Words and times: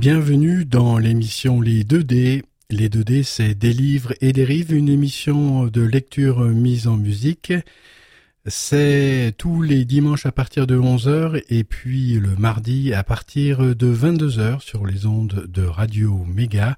Bienvenue 0.00 0.64
dans 0.64 0.96
l'émission 0.96 1.60
Les 1.60 1.84
2D. 1.84 2.42
Les 2.70 2.88
2D, 2.88 3.22
c'est 3.22 3.52
Des 3.54 3.74
livres 3.74 4.14
et 4.22 4.32
dérives, 4.32 4.72
une 4.72 4.88
émission 4.88 5.66
de 5.66 5.82
lecture 5.82 6.40
mise 6.40 6.88
en 6.88 6.96
musique. 6.96 7.52
C'est 8.46 9.34
tous 9.36 9.60
les 9.60 9.84
dimanches 9.84 10.24
à 10.24 10.32
partir 10.32 10.66
de 10.66 10.78
11h 10.78 11.42
et 11.50 11.64
puis 11.64 12.14
le 12.14 12.34
mardi 12.36 12.94
à 12.94 13.02
partir 13.02 13.58
de 13.76 13.94
22h 13.94 14.62
sur 14.62 14.86
les 14.86 15.04
ondes 15.04 15.44
de 15.46 15.66
Radio 15.66 16.24
Méga 16.26 16.76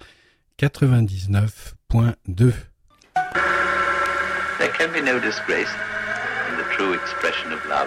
99.2. 0.60 2.52
There 4.58 4.72
can 4.76 4.88
be 4.92 5.00
no 5.00 5.20
disgrace 5.20 5.70
in 6.50 6.56
the 6.56 6.68
true 6.76 6.92
expression 6.92 7.52
of 7.52 7.64
love. 7.68 7.86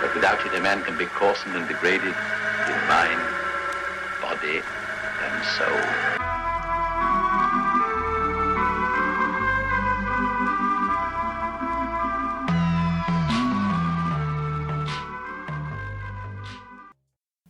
But 0.00 0.14
without 0.14 0.38
it, 0.46 0.56
a 0.56 0.60
man 0.62 0.84
can 0.84 0.96
be 0.96 1.06
coarsened 1.06 1.56
and 1.56 1.66
degraded 1.66 2.14
in 2.68 2.88
mind, 2.88 3.31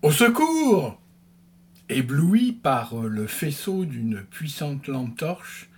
Au 0.02 0.10
secours! 0.10 1.00
Ébloui 1.88 2.52
par 2.52 2.96
le 2.96 3.27
faisceau 3.27 3.84
d'une 3.84 4.22
puissante 4.22 4.86
lampe 4.88 5.16
torche, 5.16 5.70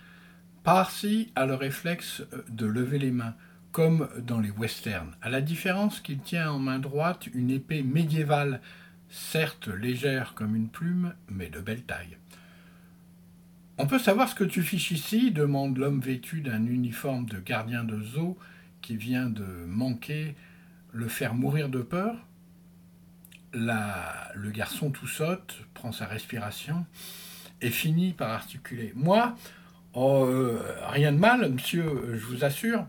Parsi 0.63 1.33
a 1.35 1.45
le 1.45 1.55
réflexe 1.55 2.23
de 2.49 2.67
lever 2.67 2.99
les 2.99 3.11
mains 3.11 3.35
comme 3.71 4.09
dans 4.19 4.41
les 4.41 4.51
westerns, 4.51 5.17
à 5.21 5.29
la 5.29 5.41
différence 5.41 6.01
qu'il 6.01 6.21
tient 6.21 6.53
en 6.53 6.59
main 6.59 6.79
droite 6.79 7.27
une 7.35 7.51
épée 7.51 7.83
médiévale, 7.83 8.61
certes 9.15 9.69
légère 9.69 10.35
comme 10.35 10.57
une 10.57 10.69
plume, 10.69 11.15
mais 11.29 11.49
de 11.49 11.61
belle 11.61 11.83
taille. 11.83 12.17
On 13.79 13.87
peut 13.87 13.99
savoir 13.99 14.29
ce 14.29 14.35
que 14.35 14.45
tu 14.45 14.63
fiches 14.63 14.91
ici 14.91 15.31
demande 15.31 15.79
l'homme 15.79 16.01
vêtu 16.01 16.41
d'un 16.41 16.67
uniforme 16.67 17.27
de 17.27 17.39
gardien 17.39 17.85
de 17.85 18.03
zoo 18.03 18.37
qui 18.83 18.97
vient 18.97 19.27
de 19.27 19.45
manquer 19.67 20.35
le 20.93 21.09
faire 21.09 21.35
mourir 21.35 21.69
de 21.69 21.81
peur. 21.81 22.17
le 23.53 24.51
garçon 24.51 24.91
tout 24.91 25.07
saute, 25.07 25.63
prend 25.75 25.93
sa 25.93 26.07
respiration 26.07 26.85
et 27.61 27.71
finit 27.71 28.13
par 28.13 28.31
articuler. 28.31 28.93
Moi, 28.97 29.37
oh, 29.93 30.25
euh, 30.27 30.61
rien 30.89 31.13
de 31.13 31.19
mal, 31.19 31.53
monsieur, 31.53 32.17
je 32.17 32.27
vous 32.27 32.45
assure. 32.45 32.87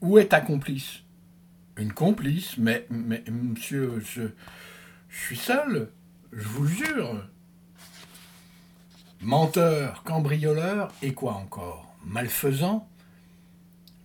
Où 0.00 0.18
est 0.18 0.26
ta 0.26 0.40
complice 0.40 1.02
Une 1.76 1.92
complice 1.92 2.58
mais, 2.58 2.86
mais, 2.90 3.22
monsieur, 3.30 4.00
je, 4.00 4.22
je 5.18 5.24
suis 5.24 5.36
seul, 5.36 5.90
je 6.32 6.48
vous 6.48 6.66
jure. 6.66 7.28
Menteur, 9.20 10.04
cambrioleur 10.04 10.92
et 11.02 11.12
quoi 11.12 11.34
encore? 11.34 11.92
Malfaisant? 12.04 12.88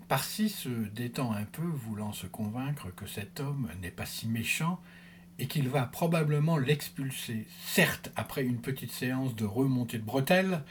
Parsi 0.07 0.49
se 0.49 0.69
détend 0.69 1.31
un 1.31 1.45
peu, 1.45 1.61
voulant 1.61 2.13
se 2.13 2.25
convaincre 2.25 2.89
que 2.95 3.05
cet 3.05 3.39
homme 3.39 3.69
n'est 3.81 3.91
pas 3.91 4.07
si 4.07 4.27
méchant 4.27 4.81
et 5.37 5.47
qu'il 5.47 5.69
va 5.69 5.83
probablement 5.83 6.57
l'expulser, 6.57 7.47
certes 7.63 8.11
après 8.15 8.43
une 8.43 8.59
petite 8.59 8.91
séance 8.91 9.35
de 9.35 9.45
remontée 9.45 9.99
de 9.99 10.03
bretelles, 10.03 10.63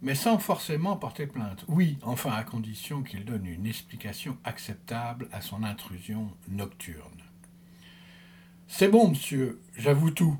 mais 0.00 0.14
sans 0.14 0.38
forcément 0.38 0.96
porter 0.96 1.26
plainte. 1.26 1.64
Oui, 1.68 1.98
enfin 2.02 2.32
à 2.32 2.44
condition 2.44 3.02
qu'il 3.02 3.24
donne 3.24 3.46
une 3.46 3.66
explication 3.66 4.38
acceptable 4.44 5.28
à 5.32 5.40
son 5.40 5.64
intrusion 5.64 6.30
nocturne. 6.48 7.21
C'est 8.68 8.88
bon, 8.88 9.10
monsieur, 9.10 9.60
j'avoue 9.76 10.10
tout. 10.10 10.36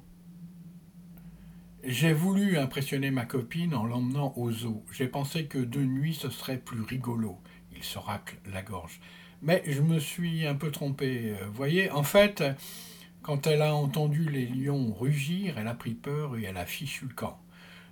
J'ai 1.85 2.13
voulu 2.13 2.59
impressionner 2.59 3.11
ma 3.11 3.25
copine 3.25 3.75
en 3.75 3.85
l'emmenant 3.85 4.33
au 4.37 4.51
zoo. 4.53 4.85
J'ai 4.93 5.09
pensé 5.09 5.47
que 5.47 5.59
de 5.59 5.81
nuit 5.81 6.15
ce 6.15 6.31
serait 6.31 6.59
plus 6.59 6.81
rigolo. 6.81 7.39
Il 7.75 7.83
se 7.83 7.99
racle 7.99 8.37
la 8.47 8.63
gorge. 8.63 9.01
Mais 9.43 9.63
je 9.67 9.83
me 9.83 9.99
suis 9.99 10.47
un 10.47 10.55
peu 10.55 10.71
trompé. 10.71 11.35
Voyez, 11.53 11.91
en 11.91 12.05
fait, 12.05 12.45
quand 13.23 13.47
elle 13.47 13.63
a 13.63 13.75
entendu 13.75 14.29
les 14.29 14.47
lions 14.47 14.93
rugir, 14.93 15.59
elle 15.59 15.67
a 15.67 15.75
pris 15.75 15.95
peur 15.95 16.37
et 16.37 16.45
elle 16.45 16.57
a 16.57 16.67
fichu 16.67 17.07
le 17.07 17.15
camp. 17.15 17.41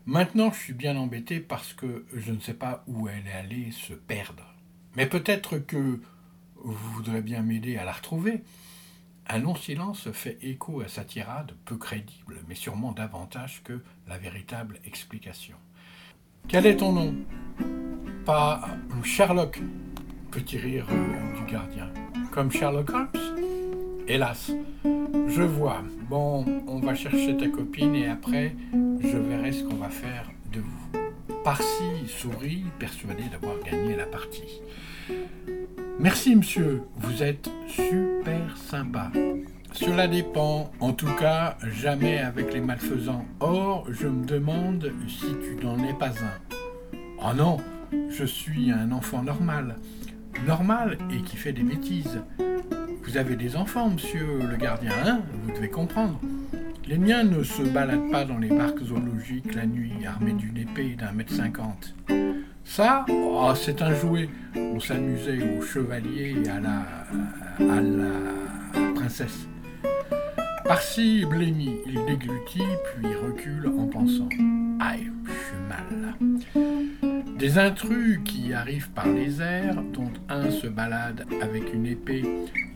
Maintenant, 0.07 0.53
je 0.53 0.59
suis 0.59 0.73
bien 0.73 0.97
embêté 0.97 1.41
parce 1.41 1.73
que 1.73 2.07
je 2.15 2.33
ne 2.33 2.41
sais 2.41 2.55
pas 2.55 2.85
où 2.87 3.09
elle 3.09 3.27
est 3.27 3.33
allée 3.33 3.71
se 3.73 3.93
perdre. 3.93 4.55
Mais 4.97 5.07
peut-être 5.07 5.59
que 5.59 6.01
vous 6.57 6.93
voudrez 6.95 7.23
bien 7.23 7.43
m'aider 7.43 7.77
à 7.77 7.85
la 7.85 7.93
retrouver. 7.93 8.43
Un 9.33 9.39
long 9.39 9.55
silence 9.55 10.11
fait 10.11 10.39
écho 10.43 10.81
à 10.81 10.89
sa 10.89 11.05
tirade, 11.05 11.53
peu 11.65 11.77
crédible, 11.77 12.39
mais 12.49 12.57
sûrement 12.57 12.91
davantage 12.91 13.63
que 13.63 13.81
la 14.09 14.19
véritable 14.19 14.81
explication. 14.85 15.55
Quel 16.49 16.67
est 16.67 16.79
ton 16.79 16.91
nom? 16.91 17.15
Pas 18.25 18.61
Sherlock, 19.05 19.61
petit 20.33 20.59
rire 20.59 20.85
euh, 20.91 21.39
du 21.39 21.45
gardien. 21.49 21.93
Comme 22.33 22.51
Sherlock 22.51 22.91
Holmes? 22.91 24.05
Hélas, 24.09 24.51
je 25.29 25.43
vois. 25.45 25.85
Bon, 26.09 26.45
on 26.67 26.81
va 26.81 26.97
chercher 26.97 27.37
ta 27.37 27.47
copine 27.47 27.95
et 27.95 28.09
après, 28.09 28.57
je 28.73 29.17
verrai 29.17 29.53
ce 29.53 29.63
qu'on 29.63 29.77
va 29.77 29.91
faire 29.91 30.29
de 30.53 30.59
vous. 30.59 30.91
Parsi 31.45 31.85
sourit, 32.09 32.65
persuadé 32.81 33.23
d'avoir 33.31 33.61
gagné 33.61 33.95
la 33.95 34.07
partie. 34.07 34.61
Merci, 35.99 36.35
monsieur, 36.35 36.83
vous 36.97 37.23
êtes 37.23 37.51
super 37.69 38.57
sympa. 38.57 39.13
Cela 39.73 40.09
dépend, 40.09 40.73
en 40.81 40.93
tout 40.93 41.15
cas, 41.15 41.57
jamais 41.63 42.19
avec 42.19 42.53
les 42.53 42.61
malfaisants. 42.61 43.25
Or, 43.41 43.87
je 43.91 44.09
me 44.09 44.25
demande 44.25 44.91
si 45.07 45.27
tu 45.43 45.65
n'en 45.65 45.79
es 45.85 45.95
pas 45.95 46.09
un. 46.09 46.97
Oh 47.23 47.35
non, 47.37 47.59
je 48.09 48.25
suis 48.25 48.71
un 48.71 48.93
enfant 48.93 49.23
normal. 49.23 49.77
Normal 50.47 50.97
et 51.13 51.23
qui 51.23 51.37
fait 51.37 51.53
des 51.53 51.63
bêtises. 51.63 52.23
Vous 53.05 53.17
avez 53.17 53.37
des 53.37 53.57
enfants, 53.57 53.91
monsieur 53.91 54.39
le 54.39 54.57
gardien, 54.57 54.93
hein 55.05 55.21
Vous 55.45 55.53
devez 55.53 55.69
comprendre. 55.69 56.21
Les 56.87 56.99
miens 56.99 57.25
ne 57.25 57.43
se 57.43 57.63
baladent 57.63 58.11
pas 58.11 58.25
dans 58.25 58.39
les 58.39 58.49
parcs 58.49 58.83
zoologiques 58.83 59.55
la 59.55 59.67
nuit 59.67 59.93
armés 60.07 60.33
d'une 60.33 60.57
épée 60.57 60.97
d'un 60.99 61.13
mètre 61.13 61.33
cinquante. 61.33 61.95
Ça, 62.71 63.05
oh, 63.11 63.51
c'est 63.57 63.83
un 63.83 63.93
jouet. 63.93 64.29
On 64.55 64.79
s'amusait 64.79 65.41
au 65.43 65.61
chevalier 65.61 66.37
et 66.41 66.49
à 66.49 66.61
la, 66.61 66.85
princesse. 68.95 69.49
Par-ci, 70.65 71.27
blêmi, 71.29 71.79
il 71.85 72.05
déglutit, 72.07 72.63
puis 72.95 73.13
recule 73.27 73.67
en 73.77 73.89
pensant 73.89 74.29
Aïe, 74.79 75.11
je 75.25 75.33
suis 75.33 75.57
mal. 75.69 76.15
Des 77.37 77.59
intrus 77.59 78.21
qui 78.25 78.53
arrivent 78.53 78.91
par 78.91 79.09
les 79.09 79.43
airs, 79.43 79.83
dont 79.93 80.13
un 80.29 80.49
se 80.53 80.69
balade 80.69 81.27
avec 81.43 81.75
une 81.75 81.87
épée 81.87 82.25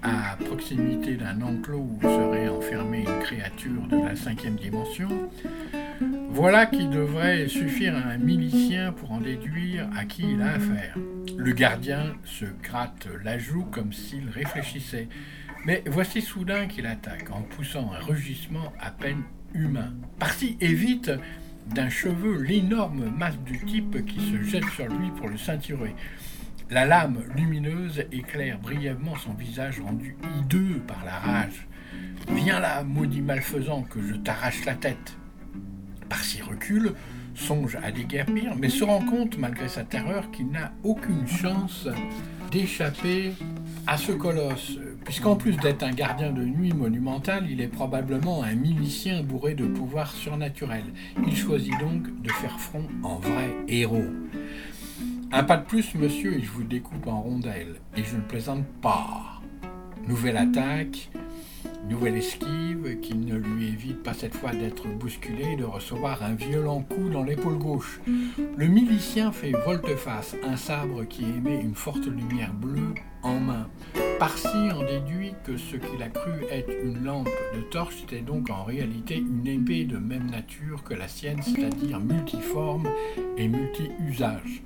à 0.02 0.36
proximité 0.44 1.14
d'un 1.14 1.40
enclos 1.40 1.88
où 1.88 2.02
serait 2.02 2.48
enfermée 2.48 3.04
une 3.06 3.22
créature 3.22 3.86
de 3.88 4.04
la 4.04 4.16
cinquième 4.16 4.56
dimension, 4.56 5.08
voilà 6.34 6.66
qui 6.66 6.88
devrait 6.88 7.46
suffire 7.46 7.94
à 7.96 8.10
un 8.10 8.18
milicien 8.18 8.90
pour 8.90 9.12
en 9.12 9.20
déduire 9.20 9.88
à 9.96 10.04
qui 10.04 10.32
il 10.32 10.42
a 10.42 10.54
affaire. 10.54 10.98
Le 11.36 11.52
gardien 11.52 12.16
se 12.24 12.44
gratte 12.60 13.06
la 13.22 13.38
joue 13.38 13.64
comme 13.66 13.92
s'il 13.92 14.28
réfléchissait, 14.28 15.08
mais 15.64 15.84
voici 15.86 16.20
soudain 16.20 16.66
qu'il 16.66 16.86
attaque 16.86 17.30
en 17.30 17.42
poussant 17.42 17.92
un 17.92 18.04
rugissement 18.04 18.72
à 18.80 18.90
peine 18.90 19.22
humain. 19.54 19.94
Parti 20.18 20.56
évite 20.60 21.12
d'un 21.72 21.88
cheveu 21.88 22.42
l'énorme 22.42 23.10
masse 23.16 23.38
du 23.38 23.64
type 23.64 24.04
qui 24.04 24.18
se 24.18 24.42
jette 24.42 24.68
sur 24.70 24.88
lui 24.88 25.10
pour 25.16 25.28
le 25.28 25.36
ceinturer. 25.36 25.94
La 26.68 26.84
lame 26.84 27.22
lumineuse 27.36 28.06
éclaire 28.10 28.58
brièvement 28.58 29.14
son 29.14 29.34
visage 29.34 29.78
rendu 29.78 30.16
hideux 30.36 30.82
par 30.84 31.04
la 31.04 31.16
rage. 31.16 31.68
Viens 32.32 32.58
là, 32.58 32.82
maudit 32.82 33.22
malfaisant, 33.22 33.82
que 33.82 34.02
je 34.02 34.16
t'arrache 34.16 34.64
la 34.64 34.74
tête. 34.74 35.16
Par-ci 36.08 36.42
recule, 36.42 36.92
songe 37.34 37.76
à 37.82 37.90
déguerpir, 37.90 38.54
mais 38.58 38.68
se 38.68 38.84
rend 38.84 39.00
compte, 39.00 39.38
malgré 39.38 39.68
sa 39.68 39.84
terreur, 39.84 40.30
qu'il 40.30 40.48
n'a 40.50 40.72
aucune 40.82 41.26
chance 41.26 41.88
d'échapper 42.50 43.32
à 43.86 43.96
ce 43.96 44.12
colosse, 44.12 44.78
puisqu'en 45.04 45.36
plus 45.36 45.56
d'être 45.56 45.82
un 45.82 45.90
gardien 45.90 46.32
de 46.32 46.44
nuit 46.44 46.72
monumental, 46.72 47.46
il 47.50 47.60
est 47.60 47.68
probablement 47.68 48.42
un 48.42 48.54
milicien 48.54 49.22
bourré 49.22 49.54
de 49.54 49.66
pouvoirs 49.66 50.12
surnaturels. 50.12 50.92
Il 51.26 51.36
choisit 51.36 51.78
donc 51.80 52.22
de 52.22 52.30
faire 52.30 52.58
front 52.60 52.86
en 53.02 53.16
vrai 53.16 53.50
héros. 53.68 54.06
Un 55.32 55.42
pas 55.42 55.56
de 55.56 55.64
plus, 55.64 55.94
monsieur, 55.96 56.34
et 56.34 56.42
je 56.42 56.50
vous 56.50 56.62
découpe 56.62 57.08
en 57.08 57.20
rondelles, 57.20 57.76
et 57.96 58.04
je 58.04 58.16
ne 58.16 58.22
plaisante 58.22 58.64
pas. 58.80 59.40
Nouvelle 60.06 60.36
attaque, 60.36 61.10
Nouvelle 61.88 62.16
esquive 62.16 62.98
qui 63.00 63.14
ne 63.14 63.36
lui 63.36 63.68
évite 63.68 64.02
pas 64.02 64.14
cette 64.14 64.34
fois 64.34 64.52
d'être 64.52 64.88
bousculé 64.88 65.52
et 65.52 65.56
de 65.56 65.64
recevoir 65.64 66.22
un 66.22 66.34
violent 66.34 66.80
coup 66.80 67.10
dans 67.10 67.22
l'épaule 67.22 67.58
gauche. 67.58 68.00
Le 68.56 68.66
milicien 68.66 69.32
fait 69.32 69.52
volte-face, 69.52 70.34
un 70.42 70.56
sabre 70.56 71.04
qui 71.04 71.24
émet 71.24 71.60
une 71.60 71.74
forte 71.74 72.06
lumière 72.06 72.54
bleue 72.54 72.94
en 73.22 73.38
main. 73.38 73.68
Parsi 74.18 74.70
en 74.72 74.82
déduit 74.82 75.34
que 75.44 75.56
ce 75.56 75.76
qu'il 75.76 76.02
a 76.02 76.08
cru 76.08 76.32
être 76.50 76.72
une 76.82 77.04
lampe 77.04 77.28
de 77.54 77.60
torche 77.60 78.02
était 78.02 78.20
donc 78.20 78.48
en 78.48 78.64
réalité 78.64 79.18
une 79.18 79.46
épée 79.46 79.84
de 79.84 79.98
même 79.98 80.30
nature 80.30 80.84
que 80.84 80.94
la 80.94 81.08
sienne, 81.08 81.42
c'est-à-dire 81.42 82.00
multiforme 82.00 82.88
et 83.36 83.48
multi-usage. 83.48 84.62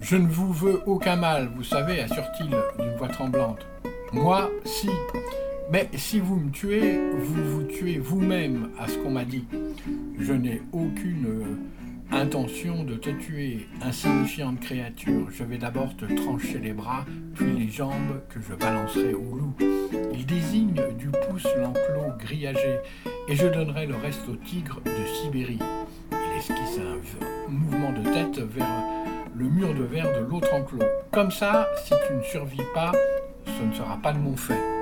Je 0.00 0.16
ne 0.16 0.28
vous 0.28 0.52
veux 0.52 0.82
aucun 0.86 1.16
mal, 1.16 1.50
vous 1.56 1.64
savez, 1.64 2.00
assure-t-il 2.00 2.50
d'une 2.78 2.96
voix 2.96 3.08
tremblante. 3.08 3.66
Moi, 4.12 4.50
si. 4.64 4.90
Mais 5.68 5.88
si 5.96 6.20
vous 6.20 6.36
me 6.36 6.50
tuez, 6.50 7.00
vous 7.18 7.44
vous 7.44 7.62
tuez 7.64 7.98
vous-même, 7.98 8.70
à 8.78 8.86
ce 8.86 8.96
qu'on 8.98 9.10
m'a 9.10 9.24
dit. 9.24 9.44
Je 10.18 10.32
n'ai 10.32 10.62
aucune 10.72 11.26
euh, 11.26 12.16
intention 12.16 12.84
de 12.84 12.94
te 12.94 13.10
tuer, 13.10 13.66
insignifiante 13.82 14.60
créature. 14.60 15.28
Je 15.30 15.42
vais 15.42 15.58
d'abord 15.58 15.96
te 15.96 16.04
trancher 16.04 16.58
les 16.58 16.72
bras, 16.72 17.04
puis 17.34 17.52
les 17.52 17.68
jambes 17.68 18.20
que 18.28 18.40
je 18.40 18.54
balancerai 18.54 19.14
au 19.14 19.36
loup. 19.36 19.54
Il 20.14 20.24
désigne 20.24 20.80
du 20.98 21.08
pouce 21.08 21.48
l'enclos 21.58 22.12
grillagé, 22.16 22.78
et 23.28 23.34
je 23.34 23.48
donnerai 23.48 23.86
le 23.86 23.96
reste 23.96 24.28
au 24.28 24.36
tigre 24.36 24.80
de 24.84 25.06
Sibérie. 25.20 25.58
Il 26.12 26.38
esquisse 26.38 26.78
un 26.78 27.50
mouvement 27.50 27.92
de 27.92 28.04
tête 28.04 28.38
vers 28.38 28.84
le 29.34 29.44
mur 29.46 29.74
de 29.74 29.82
verre 29.82 30.12
de 30.12 30.24
l'autre 30.30 30.54
enclos. 30.54 30.86
Comme 31.10 31.32
ça, 31.32 31.68
si 31.84 31.92
tu 32.06 32.14
ne 32.14 32.22
survis 32.22 32.62
pas, 32.72 32.92
ce 33.46 33.64
ne 33.64 33.72
sera 33.72 33.96
pas 33.96 34.12
de 34.12 34.18
mon 34.18 34.36
fait. 34.36 34.75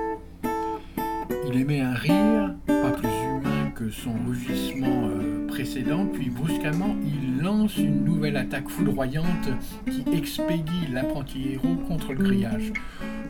Il 1.55 1.61
émet 1.61 1.79
un 1.79 1.93
rire, 1.93 2.53
pas 2.67 2.91
plus 2.91 3.07
humain 3.07 3.71
que 3.73 3.89
son 3.89 4.11
rugissement 4.27 5.07
euh, 5.07 5.47
précédent, 5.47 6.05
puis 6.05 6.29
brusquement 6.29 6.97
il 7.05 7.41
lance 7.41 7.77
une 7.77 8.03
nouvelle 8.03 8.35
attaque 8.35 8.67
foudroyante 8.67 9.47
qui 9.89 10.03
expédie 10.13 10.87
l'apprenti 10.91 11.53
héros 11.53 11.77
contre 11.87 12.11
le 12.11 12.25
grillage. 12.25 12.73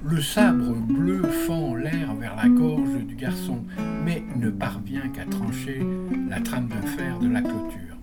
Le 0.04 0.19
sabre 0.22 0.74
bleu 0.74 1.22
fend 1.45 1.75
l'air 1.75 2.16
vers 2.16 2.36
la 2.36 2.50
gorge 2.50 3.06
du 3.06 3.13
garçon, 3.13 3.63
mais 4.04 4.24
ne 4.36 4.50
parvient 4.50 5.07
qu'à 5.10 5.25
trancher 5.25 5.86
la 6.27 6.42
trame 6.42 6.69
de 6.69 6.88
fer 6.88 7.19
de 7.19 7.30
la 7.30 7.42
clôture. 7.42 7.95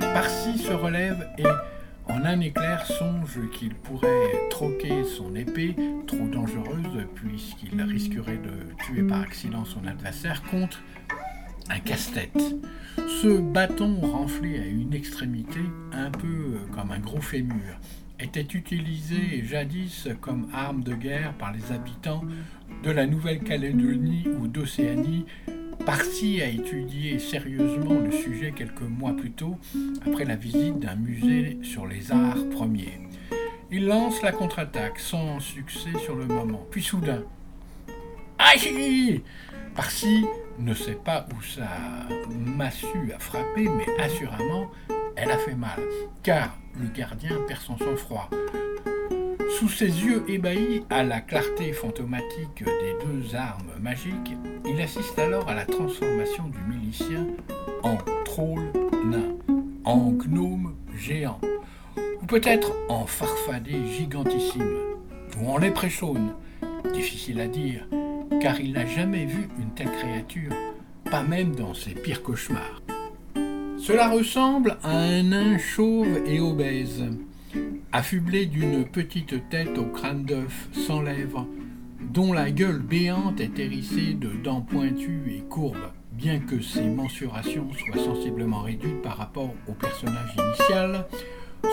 Parsi 0.00 0.58
se 0.58 0.72
relève 0.72 1.28
et 1.38 1.44
en 2.08 2.24
un 2.24 2.40
éclair 2.40 2.86
songe 2.86 3.38
qu'il 3.52 3.74
pourrait 3.74 4.48
troquer 4.50 5.04
son 5.04 5.34
épée, 5.34 5.76
trop 6.06 6.26
dangereuse 6.26 7.06
puisqu'il 7.14 7.80
risquerait 7.82 8.38
de 8.38 8.74
tuer 8.84 9.02
par 9.02 9.20
accident 9.20 9.64
son 9.64 9.86
adversaire, 9.86 10.42
contre 10.42 10.82
un 11.70 11.80
casse-tête. 11.80 12.56
Ce 12.96 13.40
bâton 13.40 14.00
renflé 14.00 14.58
à 14.58 14.66
une 14.66 14.94
extrémité, 14.94 15.60
un 15.92 16.10
peu 16.10 16.58
comme 16.74 16.90
un 16.90 16.98
gros 16.98 17.20
fémur, 17.20 17.78
était 18.20 18.40
utilisé 18.40 19.44
jadis 19.44 20.08
comme 20.20 20.48
arme 20.52 20.82
de 20.82 20.94
guerre 20.94 21.34
par 21.34 21.52
les 21.52 21.72
habitants 21.72 22.24
de 22.82 22.90
la 22.90 23.06
Nouvelle-Calédonie 23.06 24.26
ou 24.40 24.48
d'Océanie 24.48 25.26
Parsi 25.84 26.42
a 26.42 26.48
étudié 26.48 27.18
sérieusement 27.18 27.98
le 27.98 28.10
sujet 28.10 28.52
quelques 28.52 28.82
mois 28.82 29.14
plus 29.14 29.30
tôt, 29.30 29.56
après 30.06 30.24
la 30.24 30.36
visite 30.36 30.78
d'un 30.78 30.96
musée 30.96 31.58
sur 31.62 31.86
les 31.86 32.12
arts 32.12 32.48
premiers. 32.50 33.00
Il 33.70 33.86
lance 33.86 34.22
la 34.22 34.32
contre-attaque 34.32 34.98
sans 34.98 35.40
succès 35.40 35.92
sur 36.02 36.16
le 36.16 36.26
moment. 36.26 36.66
Puis 36.70 36.82
soudain, 36.82 37.22
Aïe 38.38 39.22
Parsi 39.74 40.24
ne 40.58 40.74
sait 40.74 40.98
pas 41.04 41.26
où 41.36 41.42
sa 41.42 41.68
massue 42.28 43.12
a 43.14 43.18
frappé, 43.18 43.68
mais 43.68 44.02
assurément, 44.02 44.70
elle 45.16 45.30
a 45.30 45.38
fait 45.38 45.54
mal, 45.54 45.80
car 46.22 46.56
le 46.80 46.88
gardien 46.88 47.36
perd 47.46 47.60
son 47.60 47.78
sang-froid. 47.78 48.28
Sous 49.50 49.68
ses 49.68 49.86
yeux 49.86 50.24
ébahis 50.28 50.82
à 50.90 51.02
la 51.02 51.20
clarté 51.20 51.72
fantomatique 51.72 52.64
des 52.64 52.94
deux 53.04 53.34
armes 53.34 53.72
magiques, 53.80 54.36
il 54.66 54.80
assiste 54.80 55.18
alors 55.18 55.48
à 55.48 55.54
la 55.54 55.64
transformation 55.64 56.44
du 56.48 56.58
milicien 56.68 57.26
en 57.82 57.96
troll 58.24 58.70
nain, 59.04 59.34
en 59.84 60.12
gnome 60.12 60.74
géant, 60.94 61.40
ou 62.22 62.26
peut-être 62.26 62.72
en 62.88 63.06
farfadet 63.06 63.86
gigantissime, 63.86 64.76
ou 65.40 65.48
en 65.48 65.58
léprechaune, 65.58 66.34
difficile 66.92 67.40
à 67.40 67.48
dire, 67.48 67.86
car 68.40 68.60
il 68.60 68.72
n'a 68.72 68.86
jamais 68.86 69.24
vu 69.24 69.48
une 69.58 69.70
telle 69.74 69.90
créature, 69.90 70.52
pas 71.10 71.22
même 71.22 71.54
dans 71.54 71.74
ses 71.74 71.94
pires 71.94 72.22
cauchemars. 72.22 72.82
Cela 73.78 74.10
ressemble 74.10 74.76
à 74.82 74.90
un 74.90 75.22
nain 75.22 75.58
chauve 75.58 76.20
et 76.26 76.40
obèse, 76.40 77.04
affublé 77.92 78.46
d'une 78.46 78.84
petite 78.84 79.48
tête 79.48 79.76
au 79.78 79.84
crâne 79.84 80.24
d'œuf, 80.24 80.68
sans 80.72 81.02
lèvres, 81.02 81.46
dont 82.00 82.32
la 82.32 82.50
gueule 82.50 82.80
béante 82.80 83.40
est 83.40 83.58
hérissée 83.58 84.14
de 84.14 84.30
dents 84.42 84.60
pointues 84.60 85.32
et 85.36 85.40
courbes, 85.48 85.92
bien 86.12 86.38
que 86.38 86.60
ses 86.60 86.88
mensurations 86.88 87.68
soient 87.72 88.04
sensiblement 88.04 88.62
réduites 88.62 89.02
par 89.02 89.16
rapport 89.16 89.54
au 89.66 89.72
personnage 89.72 90.36
initial, 90.36 91.06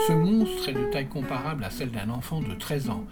ce 0.07 0.13
monstre 0.13 0.69
est 0.69 0.73
de 0.73 0.85
taille 0.85 1.07
comparable 1.07 1.63
à 1.63 1.69
celle 1.69 1.91
d'un 1.91 2.09
enfant 2.09 2.41
de 2.41 2.53
13 2.53 2.89
ans. 2.89 3.05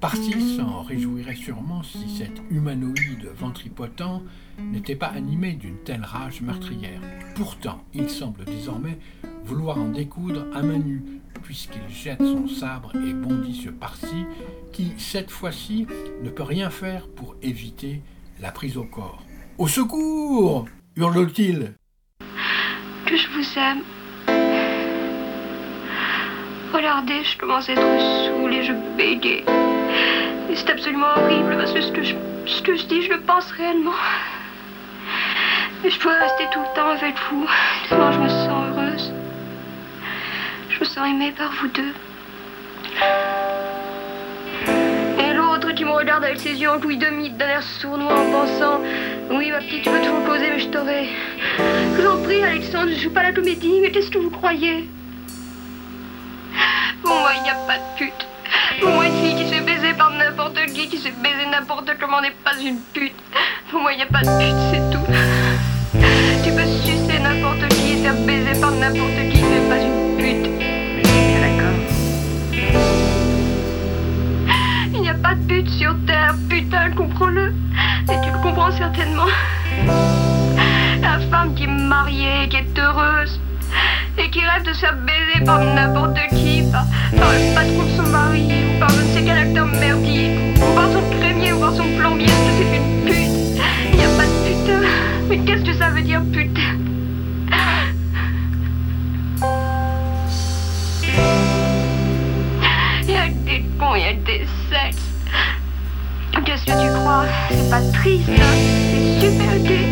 Parsi 0.00 0.56
s'en 0.56 0.82
réjouirait 0.82 1.34
sûrement 1.34 1.82
si 1.82 2.08
cet 2.08 2.42
humanoïde 2.50 3.28
ventripotent 3.36 4.22
n'était 4.58 4.96
pas 4.96 5.08
animé 5.08 5.52
d'une 5.52 5.78
telle 5.78 6.04
rage 6.04 6.42
meurtrière. 6.42 7.00
Pourtant, 7.34 7.82
il 7.94 8.08
semble 8.10 8.44
désormais 8.44 8.98
vouloir 9.44 9.78
en 9.78 9.88
découdre 9.88 10.46
à 10.54 10.62
main 10.62 10.78
nue, 10.78 11.02
puisqu'il 11.42 11.88
jette 11.88 12.22
son 12.22 12.46
sabre 12.46 12.92
et 12.94 13.12
bondit 13.12 13.54
sur 13.54 13.72
Parsi, 13.72 14.24
qui, 14.72 14.92
cette 14.98 15.30
fois-ci, 15.30 15.86
ne 16.22 16.30
peut 16.30 16.42
rien 16.42 16.70
faire 16.70 17.08
pour 17.08 17.34
éviter 17.42 18.02
la 18.40 18.52
prise 18.52 18.76
au 18.76 18.84
corps. 18.84 19.22
Au 19.58 19.68
secours 19.68 20.66
hurle-t-il. 20.96 21.74
Que 23.06 23.16
je 23.16 23.28
vous 23.28 23.58
aime. 23.58 23.82
Regardez, 26.72 27.24
je 27.24 27.36
commence 27.36 27.68
à 27.68 27.72
être 27.72 28.26
saoul 28.26 28.54
et 28.54 28.62
je 28.62 28.72
bégaye. 28.96 29.44
Et 30.50 30.56
c'est 30.56 30.70
absolument 30.70 31.08
horrible 31.16 31.56
parce 31.56 31.72
que 31.72 31.82
ce 31.82 31.92
que, 31.92 32.76
je, 32.76 32.84
dis, 32.86 33.02
je 33.02 33.12
le 33.12 33.20
pense 33.20 33.50
réellement. 33.52 33.92
Et 35.84 35.90
je 35.90 35.98
pourrais 35.98 36.20
rester 36.20 36.44
tout 36.52 36.60
le 36.60 36.74
temps 36.74 36.90
avec 36.90 37.14
vous, 37.30 37.46
tellement 37.88 38.12
je 38.12 38.20
me 38.20 38.28
sens 38.28 38.69
me 40.80 40.84
sens 40.86 41.06
aimée 41.06 41.32
par 41.36 41.50
vous 41.60 41.68
deux. 41.68 41.92
Et 45.22 45.32
l'autre 45.34 45.72
qui 45.72 45.84
me 45.84 45.90
regarde 45.90 46.24
avec 46.24 46.40
ses 46.40 46.54
yeux 46.54 46.70
en 46.70 46.76
de 46.78 46.94
demi 46.94 47.30
d'un 47.30 47.48
air 47.48 47.62
sournois 47.62 48.18
en 48.18 48.30
pensant 48.30 48.80
Oui, 49.30 49.50
ma 49.50 49.58
petite, 49.58 49.82
tu 49.82 49.90
peux 49.90 49.98
toujours 49.98 50.24
causer, 50.24 50.50
mais 50.50 50.58
je 50.58 50.68
t'aurai. 50.68 51.08
Je 51.58 52.00
vous 52.00 52.08
en 52.08 52.22
prie, 52.22 52.42
Alexandre, 52.42 52.90
je 52.94 53.00
joue 53.02 53.10
pas 53.10 53.22
la 53.22 53.32
comédie, 53.32 53.78
mais 53.82 53.90
qu'est-ce 53.90 54.10
que 54.10 54.18
vous 54.18 54.30
croyez? 54.30 54.88
Pour 57.02 57.14
moi, 57.14 57.32
il 57.36 57.42
n'y 57.42 57.50
a 57.50 57.58
pas 57.66 57.76
de 57.76 57.98
pute. 57.98 58.26
Pour 58.80 58.90
moi, 58.90 59.04
une 59.04 59.22
fille 59.22 59.36
qui 59.36 59.48
se 59.48 59.54
fait 59.54 59.60
baiser 59.60 59.92
par 59.92 60.10
n'importe 60.10 60.64
qui, 60.66 60.88
qui 60.88 60.96
se 60.96 61.08
fait 61.08 61.22
baiser 61.22 61.46
n'importe 61.50 61.90
comment 62.00 62.22
n'est 62.22 62.30
pas 62.42 62.58
une 62.58 62.80
pute. 62.94 63.12
Pour 63.70 63.80
moi, 63.80 63.92
il 63.92 63.96
n'y 63.96 64.02
a 64.02 64.06
pas 64.06 64.22
de 64.22 64.38
pute, 64.38 64.56
c'est 64.72 64.90
tout. 64.90 65.06
Tu 66.42 66.52
peux 66.52 66.66
sucer 66.84 67.18
n'importe 67.18 67.68
qui 67.74 67.92
et 67.92 68.02
faire 68.02 68.14
baiser 68.14 68.58
par 68.58 68.70
n'importe 68.72 69.28
qui, 69.30 69.42
mais 69.42 69.68
pas 69.68 69.82
une 69.82 70.16
pute. 70.16 70.69
N'y 75.12 75.18
a 75.18 75.22
pas 75.22 75.34
de 75.34 75.42
pute 75.46 75.68
sur 75.70 75.94
Terre, 76.06 76.34
putain, 76.48 76.90
comprends-le. 76.96 77.52
Et 78.04 78.20
tu 78.22 78.30
le 78.30 78.38
comprends 78.42 78.70
certainement. 78.70 79.26
La 81.02 81.18
femme 81.30 81.54
qui 81.54 81.64
est 81.64 81.66
mariée, 81.66 82.48
qui 82.48 82.56
est 82.56 82.78
heureuse, 82.78 83.40
et 84.18 84.30
qui 84.30 84.40
rêve 84.40 84.62
de 84.64 84.72
se 84.72 84.80
faire 84.80 84.96
baiser 84.98 85.44
par 85.44 85.58
n'importe 85.60 86.18
qui, 86.30 86.62
par, 86.70 86.84
le 87.12 87.54
patron 87.54 87.84
de 87.84 87.96
son 87.96 88.10
mari, 88.10 88.48
ou 88.68 88.78
par 88.78 88.90
un 88.90 89.02
de 89.02 89.18
ses 89.18 89.24
caractères 89.24 89.66
merdiques, 89.66 90.38
ou 90.56 90.74
par 90.74 90.92
son 90.92 91.18
crémier, 91.18 91.52
ou 91.52 91.60
par 91.60 91.72
son 91.72 91.86
plombier, 91.98 92.28
c'est 92.28 92.76
une 92.76 93.04
pute. 93.04 93.60
Il 93.92 93.98
n'y 93.98 94.04
a 94.04 94.08
pas 94.16 94.26
de 94.26 94.46
putain. 94.46 94.88
Mais 95.28 95.38
qu'est-ce 95.38 95.64
que 95.64 95.74
ça 95.74 95.90
veut 95.90 96.02
dire 96.02 96.22
putain 96.32 96.79
que 106.70 106.80
tu 106.82 106.92
crois 107.00 107.24
C'est 107.48 107.70
pas 107.70 107.80
triste, 107.92 108.28
hein 108.28 108.56
c'est 108.90 109.20
super 109.20 109.58
gay. 109.64 109.86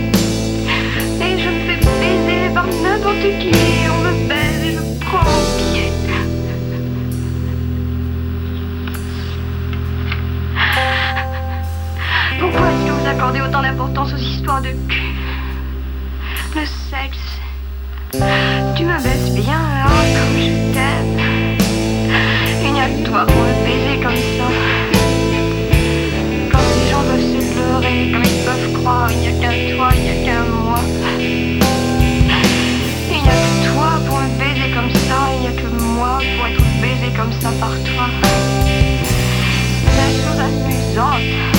Et 1.20 1.38
je 1.38 1.48
me 1.48 1.60
fais 1.66 1.80
baiser 2.00 2.54
par 2.54 2.66
n'importe 2.66 3.26
qui, 3.40 3.52
on 3.90 3.98
me 4.02 4.28
baise 4.28 4.62
et 4.64 4.72
je 4.72 5.04
prends 5.04 5.24
pied. 5.58 5.92
Pourquoi 12.40 12.66
est-ce 12.68 12.86
que 12.86 12.92
vous 12.92 13.08
accordez 13.08 13.40
autant 13.40 13.62
d'importance 13.62 14.12
aux 14.12 14.16
histoires 14.16 14.62
de 14.62 14.70
cul? 14.88 15.14
Le 16.54 16.64
sexe. 16.64 17.18
Tu 18.76 18.84
me 18.84 19.02
baisses 19.02 19.34
bien, 19.34 19.58
hein, 19.58 20.04
comme 20.14 20.38
je 20.38 20.72
t'aime. 20.72 21.58
Il 22.64 22.72
n'y 22.72 22.80
a 22.80 22.88
que 22.88 23.08
toi 23.08 23.26
pour 23.26 23.36
me 23.36 23.52
baiser 23.64 24.02
comme 24.02 24.14
ça. 24.14 24.67
comme 37.28 37.40
ça 37.40 37.50
par 37.60 37.70
toi. 37.70 38.06
La 39.96 40.08
chose 40.10 40.40
amusante. 40.40 41.57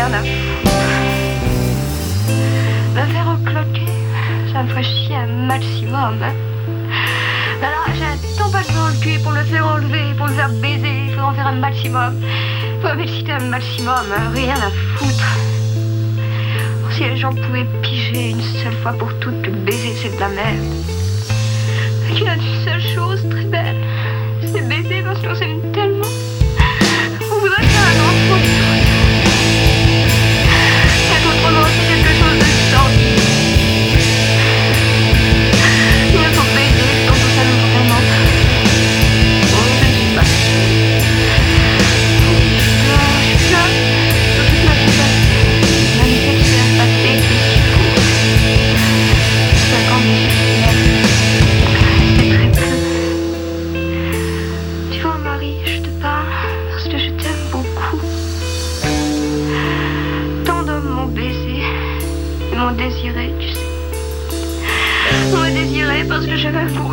à 0.00 0.08
foutre. 0.08 0.70
Me 2.94 3.12
faire 3.12 3.28
encloquer, 3.28 3.92
ça 4.52 4.62
me 4.62 4.68
ferait 4.68 4.82
chier 4.82 5.16
un 5.16 5.46
maximum. 5.46 6.22
Alors, 7.62 7.86
j'attends 7.94 8.50
pas 8.50 8.62
de 8.62 8.74
dans 8.74 8.88
le 8.88 9.00
cul 9.00 9.18
pour 9.20 9.32
le 9.32 9.42
faire 9.44 9.66
enlever, 9.66 10.14
pour 10.16 10.26
le 10.26 10.34
faire 10.34 10.50
baiser, 10.50 11.14
faut 11.14 11.22
en 11.22 11.32
faire 11.32 11.46
un 11.46 11.60
maximum. 11.60 12.20
Faut 12.82 12.94
m'exciter 12.94 13.32
un 13.32 13.44
maximum, 13.44 14.04
rien 14.34 14.54
à 14.54 14.70
foutre. 14.96 15.38
Si 16.92 17.04
les 17.04 17.16
gens 17.16 17.34
pouvaient 17.34 17.66
piger 17.82 18.30
une 18.30 18.42
seule 18.42 18.74
fois 18.82 18.92
pour 18.92 19.12
toutes 19.18 19.42
que 19.42 19.50
baiser 19.50 19.94
c'est 20.02 20.14
de 20.14 20.20
la 20.20 20.28
merde. 20.28 20.64
Il 22.10 22.22
y 22.22 22.28
a 22.28 22.34
une 22.34 22.64
seule 22.64 22.82
chose 22.94 23.24
très 23.30 23.44
belle. 23.44 23.85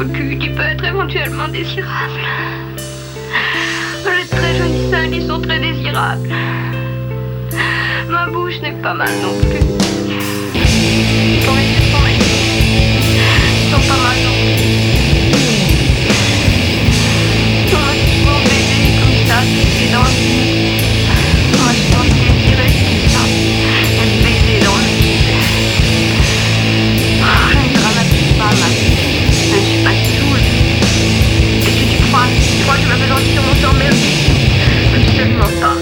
Que 0.03 0.11
j'avais 0.11 0.11
un 0.11 0.11
beau 0.11 0.13
cul 0.13 0.37
qui 0.37 0.49
peut 0.49 0.61
être 0.61 0.83
éventuellement 0.83 1.47
désirable. 1.47 2.19
De 4.03 4.27
très 4.29 4.57
jolis 4.57 4.89
seins 4.89 5.09
qui 5.09 5.25
sont 5.25 5.41
très 5.41 5.59
désirables. 5.59 6.29
Ma 8.09 8.27
bouche 8.27 8.59
n'est 8.61 8.81
pas 8.81 8.93
mal 8.93 9.09
non 9.21 9.33
plus. 9.41 9.59
Ton 11.45 11.55
les 11.55 11.67
yeux 11.69 11.85
sont 11.91 12.01
magnifiques. 12.01 13.01
Ils 13.63 13.71
sont 13.71 13.87
pas 13.87 14.01
mal 14.01 14.17
non 14.23 14.35
plus. 14.39 14.63
On 17.73 17.79
m'a 17.79 17.93
souvent 18.11 18.39
baisé 18.43 18.79
comme 18.99 19.19
ça, 19.27 19.37
baisé 19.41 19.85
dans 19.91 20.32
Absolument 35.23 35.55
pas. 35.61 35.77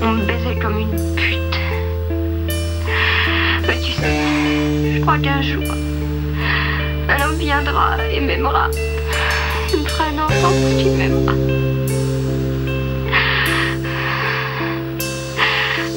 On 0.00 0.12
me 0.12 0.24
baisait 0.24 0.56
comme 0.62 0.78
une 0.78 0.96
pute. 1.14 1.58
Mais 3.68 3.78
tu 3.84 3.92
sais, 3.92 4.16
je 4.94 5.00
crois 5.02 5.18
qu'un 5.18 5.42
jour, 5.42 5.64
un 7.10 7.20
homme 7.22 7.36
viendra 7.36 7.98
et 8.10 8.20
m'aimera. 8.20 8.70
Il 9.74 9.80
me 9.80 9.84
fera 9.84 10.04
un 10.04 10.18
enfant 10.24 10.54
parce 10.62 10.74
qu'il 10.78 10.92
m'aimera. 10.92 11.34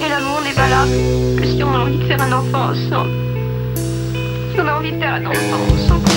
Et 0.01 0.09
l'amour 0.09 0.41
n'est 0.43 0.51
valable 0.51 0.91
que 1.39 1.45
si 1.45 1.63
on 1.63 1.73
a 1.73 1.79
envie 1.79 1.97
de 1.97 2.03
faire 2.03 2.21
un 2.23 2.33
enfant 2.33 2.71
ensemble. 2.71 3.11
Si 4.53 4.59
on 4.59 4.67
a 4.67 4.73
envie 4.73 4.91
de 4.91 4.99
faire 4.99 5.13
un 5.13 5.25
enfant 5.27 5.61
ensemble, 5.71 6.09
on. 6.09 6.13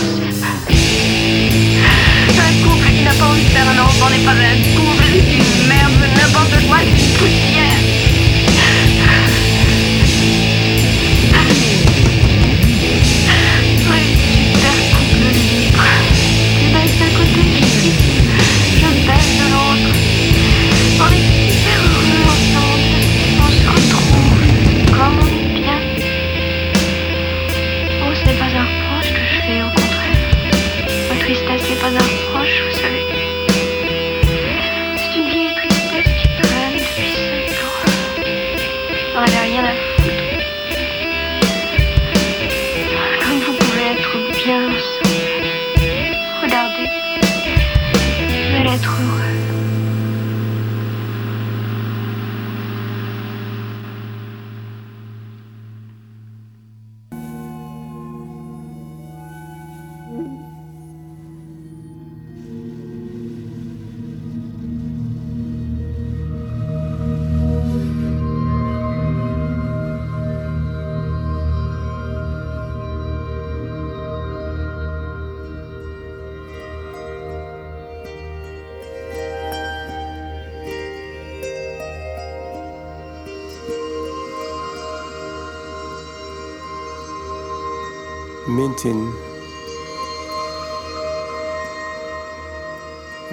N'a 3.06 3.12
pas 3.12 3.26
envie 3.26 3.44
de 3.44 3.50
faire 3.50 3.68
un 3.68 3.78
enfant 3.78 4.10
n'est 4.10 4.24
pas 4.24 4.32
un 4.32 4.56
couple, 4.74 5.04
c'est 5.12 5.36
une 5.36 5.68
merde, 5.68 5.92
n'importe 6.16 6.66
quoi, 6.66 6.78
c'est 6.80 7.00
une 7.00 7.12
poussière. 7.12 7.75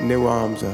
Newamza 0.01 0.73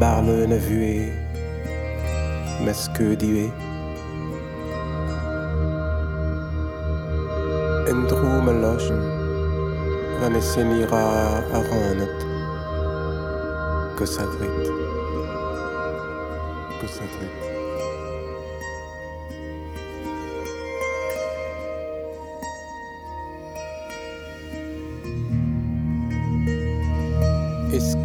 Barle 0.00 0.46
na 0.46 0.56
vue 0.56 1.12
Meske 2.64 3.16
diwe 3.16 3.52
Endru 7.88 8.42
meloschen 8.42 9.00
Van 10.20 10.36
essenira 10.36 11.02
aranet 11.52 12.18
Gussadrit 13.96 14.68
Gussadrit 16.80 17.43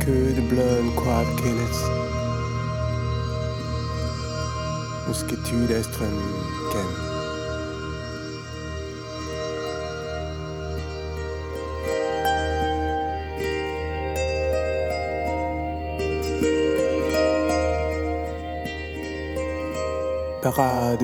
que 0.10 0.34
de 0.34 0.42
blonde 0.42 0.92
quad 0.96 1.28
kennis 1.40 1.80
Musketu 5.08 5.60
d'estren 5.70 6.16
ken 6.72 6.90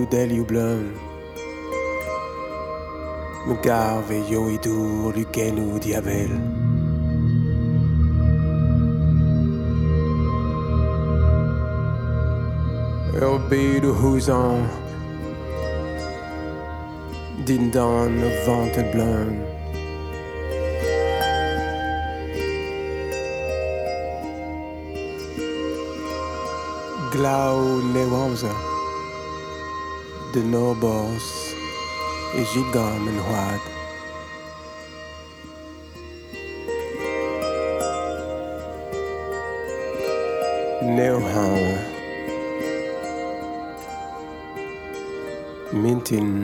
deli 0.09 0.39
ou 0.39 0.45
blonde 0.45 0.93
Me 3.47 3.55
garve 3.61 4.17
yo 4.31 4.49
idur 4.49 5.13
luken 5.17 5.59
ou 5.63 5.79
diabel 5.79 6.54
pays 13.49 13.81
de 13.81 13.87
hoezang. 13.87 14.85
the 17.45 17.57
dawn 17.69 18.23
of 18.23 18.45
vaunted 18.45 18.91
blown. 18.91 19.45
Glau 27.11 27.81
lewamza. 27.93 28.53
De 30.33 30.41
nobos. 30.41 31.53
E 32.33 32.43
jigam 32.51 33.07
en 33.07 33.19
huad. 33.27 33.61
Neuhauer. 40.81 41.84
Des 46.11 46.43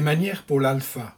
manières 0.00 0.42
pour 0.42 0.58
l'alpha. 0.58 1.16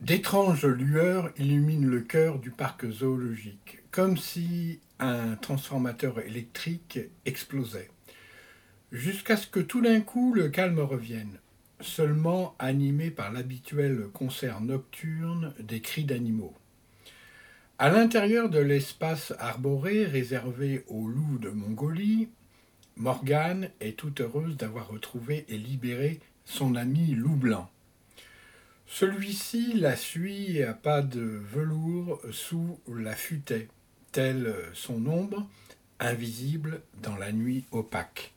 D'étranges 0.00 0.66
lueurs 0.66 1.32
illuminent 1.36 1.88
le 1.88 2.02
cœur 2.02 2.38
du 2.38 2.52
parc 2.52 2.88
zoologique, 2.88 3.78
comme 3.90 4.16
si 4.16 4.78
un 5.00 5.34
transformateur 5.34 6.20
électrique 6.20 7.00
explosait. 7.24 7.90
Jusqu'à 8.92 9.36
ce 9.36 9.48
que 9.48 9.58
tout 9.58 9.80
d'un 9.80 10.02
coup 10.02 10.32
le 10.34 10.50
calme 10.50 10.78
revienne, 10.78 11.40
seulement 11.80 12.54
animé 12.58 13.10
par 13.10 13.32
l'habituel 13.32 14.08
concert 14.12 14.60
nocturne 14.60 15.54
des 15.60 15.80
cris 15.80 16.04
d'animaux. 16.04 16.54
À 17.78 17.90
l'intérieur 17.90 18.48
de 18.48 18.58
l'espace 18.58 19.34
arboré 19.38 20.06
réservé 20.06 20.84
aux 20.88 21.06
loups 21.06 21.38
de 21.38 21.50
Mongolie, 21.50 22.28
Morgane 22.96 23.68
est 23.80 23.98
toute 23.98 24.22
heureuse 24.22 24.56
d'avoir 24.56 24.88
retrouvé 24.88 25.44
et 25.48 25.58
libéré 25.58 26.20
son 26.46 26.74
ami 26.74 27.14
loup 27.14 27.36
blanc. 27.36 27.70
Celui-ci 28.86 29.74
la 29.74 29.96
suit 29.96 30.62
à 30.62 30.72
pas 30.72 31.02
de 31.02 31.20
velours 31.20 32.22
sous 32.30 32.80
la 32.88 33.14
futaie, 33.14 33.68
telle 34.12 34.54
son 34.72 35.06
ombre, 35.06 35.46
invisible 36.00 36.80
dans 37.02 37.16
la 37.16 37.32
nuit 37.32 37.64
opaque. 37.72 38.32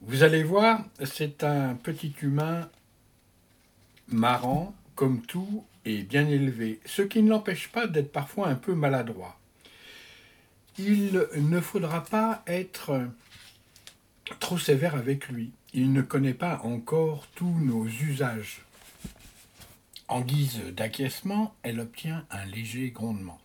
Vous 0.00 0.22
allez 0.22 0.44
voir, 0.44 0.86
c'est 1.04 1.44
un 1.44 1.74
petit 1.74 2.14
humain 2.22 2.70
marrant, 4.08 4.74
comme 4.94 5.20
tout, 5.22 5.64
et 5.84 6.02
bien 6.02 6.26
élevé, 6.26 6.80
ce 6.84 7.02
qui 7.02 7.22
ne 7.22 7.30
l'empêche 7.30 7.68
pas 7.68 7.86
d'être 7.86 8.12
parfois 8.12 8.48
un 8.48 8.54
peu 8.54 8.74
maladroit. 8.74 9.38
Il 10.78 11.26
ne 11.36 11.60
faudra 11.60 12.04
pas 12.04 12.42
être 12.46 13.00
trop 14.40 14.58
sévère 14.58 14.94
avec 14.94 15.28
lui. 15.28 15.50
Il 15.74 15.92
ne 15.92 16.02
connaît 16.02 16.34
pas 16.34 16.60
encore 16.62 17.26
tous 17.34 17.58
nos 17.60 17.86
usages. 17.86 18.62
En 20.06 20.20
guise 20.20 20.60
d'acquiescement, 20.74 21.54
elle 21.62 21.80
obtient 21.80 22.24
un 22.30 22.44
léger 22.46 22.90
grondement. 22.90 23.40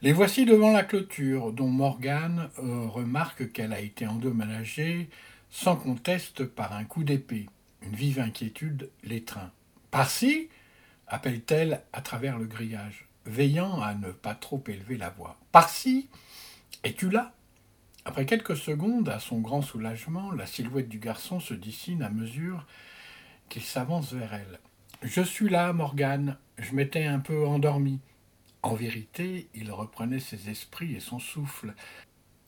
Les 0.00 0.12
voici 0.12 0.44
devant 0.44 0.72
la 0.72 0.84
clôture, 0.84 1.52
dont 1.52 1.68
Morgane 1.68 2.48
euh, 2.58 2.86
remarque 2.86 3.52
qu'elle 3.52 3.72
a 3.72 3.80
été 3.80 4.06
endommagée 4.06 5.08
sans 5.50 5.76
conteste 5.76 6.44
par 6.44 6.72
un 6.72 6.84
coup 6.84 7.04
d'épée. 7.04 7.48
Une 7.82 7.94
vive 7.94 8.20
inquiétude 8.20 8.88
l'étreint. 9.04 9.50
Par-ci 9.92 10.48
appelle-t-elle 11.06 11.82
à 11.92 12.00
travers 12.00 12.38
le 12.38 12.46
grillage, 12.46 13.06
veillant 13.26 13.80
à 13.82 13.94
ne 13.94 14.10
pas 14.10 14.34
trop 14.34 14.64
élever 14.66 14.96
la 14.96 15.10
voix. 15.10 15.36
Par-ci 15.52 16.08
Es-tu 16.82 17.10
là? 17.10 17.34
Après 18.06 18.24
quelques 18.24 18.56
secondes, 18.56 19.10
à 19.10 19.20
son 19.20 19.40
grand 19.40 19.60
soulagement, 19.60 20.32
la 20.32 20.46
silhouette 20.46 20.88
du 20.88 20.98
garçon 20.98 21.40
se 21.40 21.52
dessine 21.52 22.02
à 22.02 22.08
mesure 22.08 22.66
qu'il 23.50 23.62
s'avance 23.62 24.14
vers 24.14 24.32
elle. 24.32 24.60
Je 25.02 25.20
suis 25.20 25.50
là, 25.50 25.74
Morgane. 25.74 26.38
Je 26.56 26.74
m'étais 26.74 27.04
un 27.04 27.20
peu 27.20 27.46
endormi. 27.46 28.00
En 28.62 28.74
vérité, 28.74 29.48
il 29.54 29.70
reprenait 29.70 30.20
ses 30.20 30.48
esprits 30.48 30.94
et 30.94 31.00
son 31.00 31.18
souffle, 31.18 31.74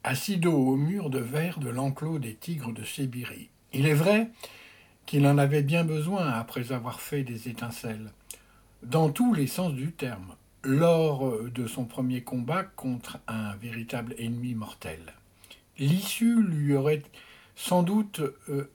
assis 0.02 0.38
dos 0.38 0.56
au 0.56 0.76
mur 0.76 1.10
de 1.10 1.18
verre 1.18 1.58
de 1.58 1.68
l'enclos 1.68 2.18
des 2.18 2.36
tigres 2.36 2.72
de 2.72 2.84
Sibérie. 2.84 3.50
Il 3.74 3.86
est 3.86 3.94
vrai 3.94 4.30
qu'il 5.06 5.26
en 5.26 5.38
avait 5.38 5.62
bien 5.62 5.84
besoin 5.84 6.28
après 6.28 6.72
avoir 6.72 7.00
fait 7.00 7.22
des 7.22 7.48
étincelles, 7.48 8.10
dans 8.82 9.10
tous 9.10 9.34
les 9.34 9.46
sens 9.46 9.72
du 9.72 9.92
terme, 9.92 10.34
lors 10.62 11.42
de 11.42 11.66
son 11.66 11.84
premier 11.84 12.22
combat 12.22 12.64
contre 12.64 13.18
un 13.28 13.54
véritable 13.56 14.14
ennemi 14.18 14.54
mortel. 14.54 15.14
L'issue 15.78 16.42
lui 16.42 16.74
aurait 16.74 17.02
sans 17.56 17.82
doute 17.82 18.20
euh, 18.48 18.70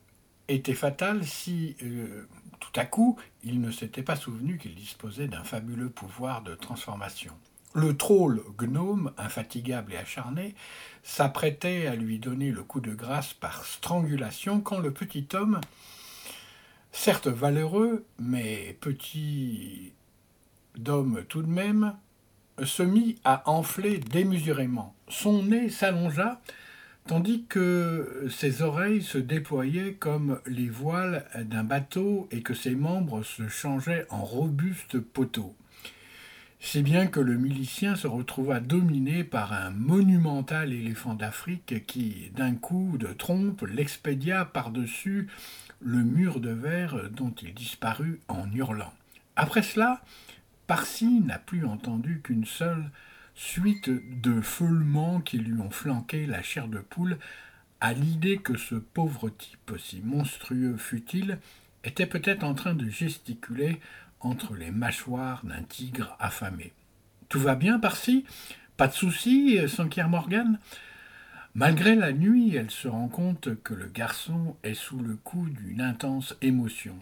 été 0.47 0.73
fatale 0.73 1.25
si, 1.25 1.75
euh, 1.83 2.27
tout 2.59 2.71
à 2.75 2.85
coup, 2.85 3.17
il 3.43 3.61
ne 3.61 3.71
s'était 3.71 4.03
pas 4.03 4.15
souvenu 4.15 4.57
qu'il 4.57 4.75
disposait 4.75 5.27
d'un 5.27 5.43
fabuleux 5.43 5.89
pouvoir 5.89 6.41
de 6.41 6.55
transformation. 6.55 7.33
Le 7.73 7.95
troll 7.95 8.41
gnome, 8.57 9.13
infatigable 9.17 9.93
et 9.93 9.97
acharné, 9.97 10.55
s'apprêtait 11.03 11.85
à 11.85 11.95
lui 11.95 12.17
donner 12.19 12.51
le 12.51 12.63
coup 12.63 12.79
de 12.81 12.93
grâce 12.93 13.33
par 13.33 13.63
strangulation 13.63 14.59
quand 14.59 14.79
le 14.79 14.91
petit 14.91 15.27
homme, 15.33 15.61
certes 16.99 17.29
valeureux, 17.29 18.05
mais 18.19 18.75
petit 18.81 19.93
d'homme 20.77 21.23
tout 21.29 21.41
de 21.41 21.47
même, 21.47 21.93
se 22.61 22.83
mit 22.83 23.15
à 23.23 23.49
enfler 23.49 23.99
démesurément. 23.99 24.93
Son 25.07 25.43
nez 25.43 25.69
s'allongea, 25.69 26.41
tandis 27.07 27.45
que 27.47 28.27
ses 28.29 28.63
oreilles 28.63 29.01
se 29.01 29.17
déployaient 29.17 29.93
comme 29.93 30.41
les 30.45 30.67
voiles 30.67 31.25
d'un 31.45 31.63
bateau 31.63 32.27
et 32.31 32.41
que 32.41 32.53
ses 32.53 32.75
membres 32.75 33.23
se 33.23 33.47
changeaient 33.47 34.05
en 34.09 34.25
robustes 34.25 34.99
poteaux. 34.99 35.55
Si 36.59 36.81
bien 36.81 37.07
que 37.07 37.21
le 37.21 37.37
milicien 37.37 37.95
se 37.95 38.07
retrouva 38.07 38.59
dominé 38.59 39.23
par 39.23 39.53
un 39.53 39.69
monumental 39.69 40.73
éléphant 40.73 41.13
d'Afrique 41.13 41.85
qui, 41.87 42.29
d'un 42.35 42.55
coup 42.55 42.97
de 42.99 43.13
trompe, 43.13 43.61
l'expédia 43.61 44.43
par-dessus 44.43 45.29
le 45.81 46.03
mur 46.03 46.39
de 46.39 46.49
verre 46.49 47.09
dont 47.11 47.33
il 47.41 47.53
disparut 47.53 48.19
en 48.27 48.51
hurlant. 48.51 48.93
Après 49.35 49.63
cela, 49.63 50.01
Parsi 50.67 51.21
n'a 51.21 51.39
plus 51.39 51.65
entendu 51.65 52.21
qu'une 52.21 52.45
seule 52.45 52.91
suite 53.33 53.89
de 54.21 54.41
feulements 54.41 55.21
qui 55.21 55.37
lui 55.37 55.59
ont 55.59 55.71
flanqué 55.71 56.25
la 56.25 56.41
chair 56.41 56.67
de 56.67 56.79
poule 56.79 57.17
à 57.81 57.93
l'idée 57.93 58.37
que 58.37 58.57
ce 58.57 58.75
pauvre 58.75 59.29
type, 59.29 59.71
si 59.77 60.01
monstrueux 60.01 60.75
fut-il, 60.77 61.39
était 61.83 62.05
peut-être 62.05 62.43
en 62.43 62.53
train 62.53 62.73
de 62.73 62.89
gesticuler 62.89 63.79
entre 64.19 64.55
les 64.55 64.71
mâchoires 64.71 65.45
d'un 65.45 65.63
tigre 65.63 66.15
affamé. 66.19 66.73
Tout 67.29 67.39
va 67.39 67.55
bien 67.55 67.79
par-ci 67.79 68.25
Pas 68.75 68.87
de 68.87 68.93
soucis, 68.93 69.57
s'enquiert 69.69 70.09
Morgane 70.09 70.59
Malgré 71.55 71.95
la 71.95 72.13
nuit, 72.13 72.55
elle 72.55 72.69
se 72.69 72.87
rend 72.87 73.07
compte 73.07 73.61
que 73.63 73.73
le 73.73 73.87
garçon 73.87 74.55
est 74.63 74.75
sous 74.75 74.99
le 74.99 75.15
coup 75.15 75.49
d'une 75.49 75.81
intense 75.81 76.35
émotion. 76.41 76.95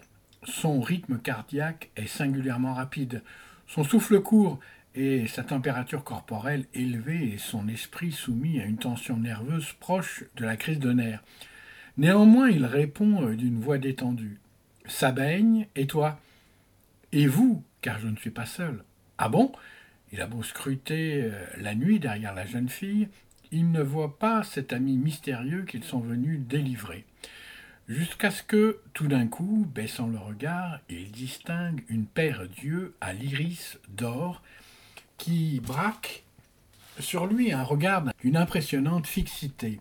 Son 0.44 0.80
rythme 0.80 1.18
cardiaque 1.18 1.90
est 1.96 2.06
singulièrement 2.06 2.74
rapide, 2.74 3.22
son 3.66 3.84
souffle 3.84 4.20
court 4.20 4.58
et 4.94 5.26
sa 5.26 5.44
température 5.44 6.02
corporelle 6.02 6.64
élevée 6.72 7.34
et 7.34 7.38
son 7.38 7.68
esprit 7.68 8.10
soumis 8.10 8.58
à 8.60 8.64
une 8.64 8.78
tension 8.78 9.18
nerveuse 9.18 9.74
proche 9.74 10.24
de 10.36 10.46
la 10.46 10.56
crise 10.56 10.78
de 10.78 10.92
nerfs. 10.92 11.22
Néanmoins, 11.98 12.48
il 12.48 12.64
répond 12.64 13.30
d'une 13.32 13.60
voix 13.60 13.78
détendue. 13.78 14.38
Ça 14.86 15.12
baigne, 15.12 15.66
et 15.76 15.86
toi 15.86 16.18
Et 17.12 17.26
vous, 17.26 17.62
car 17.82 17.98
je 17.98 18.08
ne 18.08 18.16
suis 18.16 18.30
pas 18.30 18.46
seul. 18.46 18.82
Ah 19.18 19.28
bon? 19.28 19.52
Il 20.10 20.22
a 20.22 20.26
beau 20.26 20.42
scruter 20.42 21.24
euh, 21.24 21.44
la 21.58 21.74
nuit 21.74 22.00
derrière 22.00 22.34
la 22.34 22.46
jeune 22.46 22.70
fille, 22.70 23.08
il 23.52 23.70
ne 23.70 23.82
voit 23.82 24.18
pas 24.18 24.42
cet 24.42 24.72
ami 24.72 24.96
mystérieux 24.96 25.64
qu'ils 25.64 25.84
sont 25.84 26.00
venus 26.00 26.40
délivrer. 26.40 27.04
Jusqu'à 27.88 28.30
ce 28.30 28.42
que, 28.42 28.80
tout 28.92 29.08
d'un 29.08 29.26
coup, 29.26 29.66
baissant 29.74 30.08
le 30.08 30.18
regard, 30.18 30.80
il 30.90 31.10
distingue 31.10 31.84
une 31.88 32.04
paire 32.04 32.46
d'yeux 32.48 32.94
à 33.00 33.12
l'iris 33.14 33.78
d'or 33.88 34.42
qui 35.16 35.60
braque 35.60 36.24
sur 36.98 37.26
lui 37.26 37.52
un 37.52 37.62
regard 37.62 38.04
d'une 38.20 38.36
impressionnante 38.36 39.06
fixité. 39.06 39.80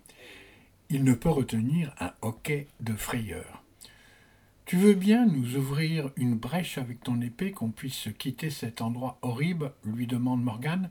Il 0.89 1.03
ne 1.03 1.13
peut 1.13 1.29
retenir 1.29 1.93
un 1.99 2.13
hoquet 2.21 2.67
de 2.79 2.93
frayeur. 2.93 3.63
Tu 4.65 4.77
veux 4.77 4.93
bien 4.93 5.25
nous 5.25 5.55
ouvrir 5.55 6.11
une 6.17 6.35
brèche 6.35 6.77
avec 6.77 7.01
ton 7.01 7.21
épée 7.21 7.51
qu'on 7.51 7.71
puisse 7.71 8.09
quitter 8.17 8.49
cet 8.49 8.81
endroit 8.81 9.17
horrible? 9.21 9.71
lui 9.85 10.07
demande 10.07 10.43
Morgane. 10.43 10.89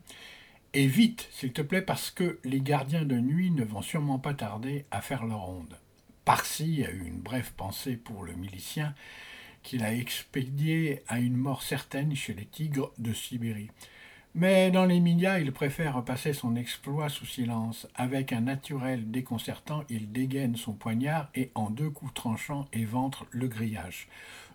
Et 0.79 0.89
vite, 0.89 1.27
s'il 1.33 1.55
te 1.55 1.63
plaît, 1.63 1.81
parce 1.81 2.11
que 2.11 2.39
les 2.45 2.61
gardiens 2.61 3.07
de 3.07 3.17
nuit 3.17 3.51
ne 3.51 3.65
vont 3.65 3.81
sûrement 3.81 4.19
pas 4.19 4.35
tarder 4.35 4.85
à 4.91 5.01
faire 5.01 5.25
leur 5.25 5.41
ronde. 5.41 5.79
Parsi 6.27 6.85
a 6.85 6.91
eu 6.91 7.07
une 7.07 7.23
brève 7.23 7.51
pensée 7.57 7.97
pour 7.97 8.25
le 8.25 8.35
milicien 8.35 8.95
qu'il 9.63 9.83
a 9.83 9.95
expédié 9.95 11.03
à 11.09 11.19
une 11.19 11.39
mort 11.39 11.63
certaine 11.63 12.15
chez 12.15 12.35
les 12.35 12.45
tigres 12.45 12.93
de 12.99 13.15
Sibérie 13.15 13.71
Mais 14.35 14.71
dans 14.71 14.85
les 14.85 15.01
médias, 15.01 15.39
il 15.39 15.51
préfère 15.51 16.05
passer 16.05 16.35
son 16.35 16.57
exploit 16.57 17.09
sous 17.09 17.25
silence. 17.25 17.89
Avec 17.95 18.35
un 18.35 18.43
naturel 18.43 19.11
déconcertant, 19.11 19.83
il 19.89 20.13
dégaine 20.13 20.57
son 20.57 20.75
poignard 20.75 21.31
et 21.35 21.53
en 21.55 21.71
deux 21.71 21.89
coups 21.89 22.13
tranchants 22.13 22.69
éventre 22.75 23.25
le 23.31 23.49
grillage. 23.49 24.09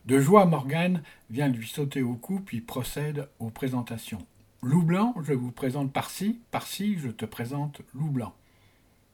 De 0.05 0.19
joie, 0.19 0.45
Morgane 0.45 1.01
vient 1.31 1.47
lui 1.47 1.67
sauter 1.67 2.03
au 2.03 2.13
cou 2.13 2.41
puis 2.41 2.61
procède 2.61 3.27
aux 3.39 3.49
présentations. 3.49 4.23
Loup 4.63 4.83
blanc, 4.83 5.15
je 5.23 5.33
vous 5.33 5.49
présente 5.49 5.91
Parsi. 5.91 6.39
Parsi, 6.51 6.95
je 6.99 7.07
te 7.07 7.25
présente 7.25 7.81
Loup 7.95 8.11
blanc. 8.11 8.35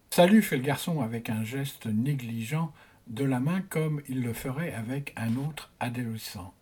Salut, 0.09 0.41
fait 0.41 0.57
le 0.57 0.61
garçon 0.61 0.99
avec 0.99 1.29
un 1.29 1.45
geste 1.45 1.85
négligent 1.85 2.73
de 3.07 3.23
la 3.23 3.39
main 3.39 3.61
comme 3.61 4.01
il 4.09 4.23
le 4.23 4.33
ferait 4.33 4.73
avec 4.73 5.13
un 5.15 5.37
autre 5.37 5.71
adolescent. 5.79 6.53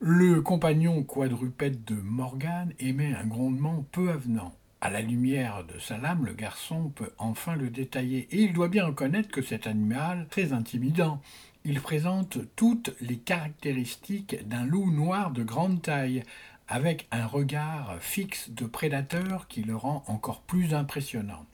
Le 0.00 0.40
compagnon 0.40 1.02
quadrupède 1.02 1.84
de 1.84 1.96
Morgane 1.96 2.72
émet 2.78 3.14
un 3.14 3.26
grondement 3.26 3.84
peu 3.92 4.08
avenant. 4.08 4.54
À 4.80 4.88
la 4.88 5.02
lumière 5.02 5.62
de 5.64 5.78
sa 5.78 5.98
lame, 5.98 6.24
le 6.24 6.32
garçon 6.32 6.88
peut 6.94 7.12
enfin 7.18 7.56
le 7.56 7.68
détailler, 7.68 8.26
et 8.30 8.40
il 8.40 8.54
doit 8.54 8.68
bien 8.68 8.86
reconnaître 8.86 9.30
que 9.30 9.42
cet 9.42 9.66
animal, 9.66 10.26
très 10.30 10.54
intimidant, 10.54 11.20
il 11.64 11.80
présente 11.80 12.38
toutes 12.56 12.92
les 13.00 13.18
caractéristiques 13.18 14.48
d'un 14.48 14.64
loup 14.64 14.90
noir 14.90 15.30
de 15.30 15.44
grande 15.44 15.80
taille, 15.80 16.24
avec 16.72 17.06
un 17.10 17.26
regard 17.26 17.98
fixe 18.00 18.48
de 18.48 18.64
prédateur 18.64 19.46
qui 19.46 19.62
le 19.62 19.76
rend 19.76 20.02
encore 20.06 20.40
plus 20.40 20.72
impressionnant. 20.72 21.44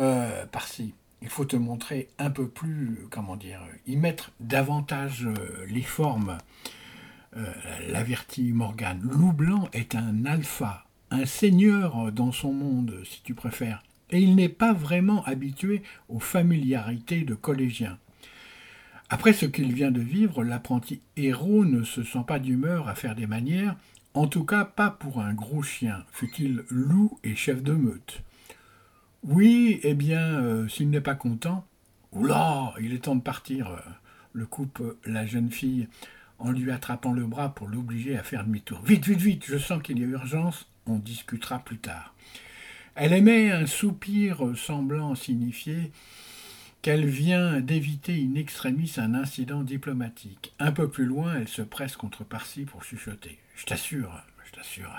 Euh, 0.00 0.44
par-ci, 0.46 0.92
il 1.22 1.28
faut 1.28 1.44
te 1.44 1.54
montrer 1.54 2.08
un 2.18 2.30
peu 2.30 2.48
plus, 2.48 2.98
comment 3.10 3.36
dire, 3.36 3.60
y 3.86 3.94
mettre 3.94 4.32
davantage 4.40 5.24
euh, 5.24 5.64
les 5.68 5.82
formes 5.82 6.38
euh, 7.36 7.46
l'avertit 7.88 8.50
Morgan. 8.50 9.00
Loup 9.04 9.32
Blanc 9.32 9.68
est 9.72 9.94
un 9.94 10.24
alpha, 10.24 10.84
un 11.12 11.26
seigneur 11.26 12.10
dans 12.10 12.32
son 12.32 12.52
monde, 12.52 13.02
si 13.04 13.22
tu 13.22 13.34
préfères, 13.34 13.84
et 14.10 14.18
il 14.18 14.34
n'est 14.34 14.48
pas 14.48 14.72
vraiment 14.72 15.24
habitué 15.26 15.84
aux 16.08 16.18
familiarités 16.18 17.22
de 17.22 17.34
collégiens. 17.36 17.98
Après 19.10 19.32
ce 19.32 19.46
qu'il 19.46 19.72
vient 19.72 19.92
de 19.92 20.00
vivre, 20.00 20.42
l'apprenti 20.42 21.00
héros 21.16 21.64
ne 21.64 21.84
se 21.84 22.02
sent 22.02 22.24
pas 22.26 22.40
d'humeur 22.40 22.88
à 22.88 22.96
faire 22.96 23.14
des 23.14 23.28
manières, 23.28 23.76
en 24.14 24.26
tout 24.26 24.44
cas 24.44 24.64
pas 24.64 24.90
pour 24.90 25.20
un 25.20 25.34
gros 25.34 25.62
chien, 25.62 26.04
fût-il 26.12 26.64
loup 26.70 27.18
et 27.24 27.34
chef 27.34 27.62
de 27.62 27.72
meute. 27.72 28.22
Oui, 29.24 29.80
eh 29.82 29.94
bien, 29.94 30.40
euh, 30.40 30.68
s'il 30.68 30.90
n'est 30.90 31.00
pas 31.00 31.14
content, 31.14 31.66
oula, 32.12 32.72
il 32.80 32.92
est 32.92 33.04
temps 33.04 33.16
de 33.16 33.22
partir, 33.22 33.76
le 34.32 34.46
coupe 34.46 34.82
la 35.04 35.26
jeune 35.26 35.50
fille 35.50 35.88
en 36.38 36.52
lui 36.52 36.70
attrapant 36.70 37.12
le 37.12 37.24
bras 37.24 37.54
pour 37.54 37.68
l'obliger 37.68 38.16
à 38.16 38.22
faire 38.22 38.44
demi-tour. 38.44 38.80
Vite, 38.84 39.06
vite, 39.06 39.20
vite, 39.20 39.44
je 39.46 39.58
sens 39.58 39.82
qu'il 39.82 39.98
y 39.98 40.04
a 40.04 40.06
urgence, 40.06 40.68
on 40.86 40.96
discutera 40.96 41.58
plus 41.60 41.78
tard. 41.78 42.14
Elle 42.96 43.12
émet 43.12 43.50
un 43.50 43.66
soupir 43.66 44.52
semblant 44.56 45.14
signifier 45.14 45.90
qu'elle 46.84 47.06
vient 47.06 47.60
d'éviter 47.60 48.12
in 48.12 48.34
extremis 48.34 48.92
un 48.98 49.14
incident 49.14 49.62
diplomatique. 49.62 50.52
Un 50.58 50.70
peu 50.70 50.86
plus 50.90 51.06
loin, 51.06 51.36
elle 51.36 51.48
se 51.48 51.62
presse 51.62 51.96
contre 51.96 52.24
Parsi 52.24 52.64
pour 52.64 52.84
chuchoter. 52.84 53.38
Je 53.56 53.64
t'assure, 53.64 54.22
je 54.44 54.52
t'assure, 54.52 54.94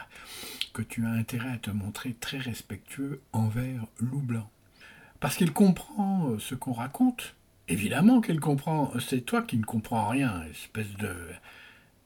que 0.74 0.82
tu 0.82 1.06
as 1.06 1.12
intérêt 1.12 1.52
à 1.52 1.58
te 1.60 1.70
montrer 1.70 2.16
très 2.20 2.40
respectueux 2.40 3.22
envers 3.34 3.86
Loup 4.00 4.22
Blanc. 4.22 4.50
Parce 5.20 5.38
qu'il 5.38 5.54
comprend 5.54 6.40
ce 6.40 6.56
qu'on 6.56 6.74
raconte, 6.74 7.36
Évidemment 7.68 8.22
qu'elle 8.22 8.40
comprend. 8.40 8.92
C'est 9.00 9.22
toi 9.22 9.42
qui 9.42 9.58
ne 9.58 9.64
comprends 9.64 10.08
rien, 10.08 10.44
espèce 10.52 10.92
de. 10.98 11.16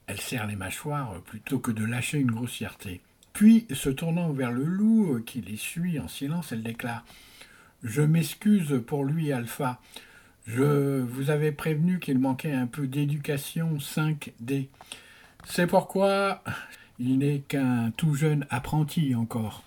Elle 0.08 0.20
serre 0.20 0.48
les 0.48 0.56
mâchoires 0.56 1.22
plutôt 1.24 1.60
que 1.60 1.72
de 1.72 1.86
lâcher 1.86 2.18
une 2.18 2.32
grossièreté. 2.32 3.02
Puis, 3.34 3.65
se 3.72 3.89
tournant 3.89 4.32
vers 4.32 4.52
le 4.52 4.63
loup 4.63 5.22
qui 5.26 5.42
les 5.42 5.58
suit 5.58 6.00
en 6.00 6.08
silence, 6.08 6.52
elle 6.52 6.63
déclare 6.63 7.06
Je 7.84 8.02
m'excuse 8.02 8.82
pour 8.86 9.06
lui, 9.06 9.32
Alpha. 9.32 9.80
Je 10.46 11.00
vous 11.00 11.30
avais 11.30 11.52
prévenu 11.52 12.00
qu'il 12.00 12.20
manquait 12.20 12.52
un 12.52 12.68
peu 12.68 12.88
d'éducation 12.88 13.78
5D. 13.78 14.68
C'est 15.46 15.68
pourquoi 15.68 16.44
il 17.00 17.20
n'est 17.20 17.39
qu'un 17.39 17.92
tout 17.92 18.15
jeune 18.15 18.46
apprenti 18.50 19.15
encore. 19.15 19.63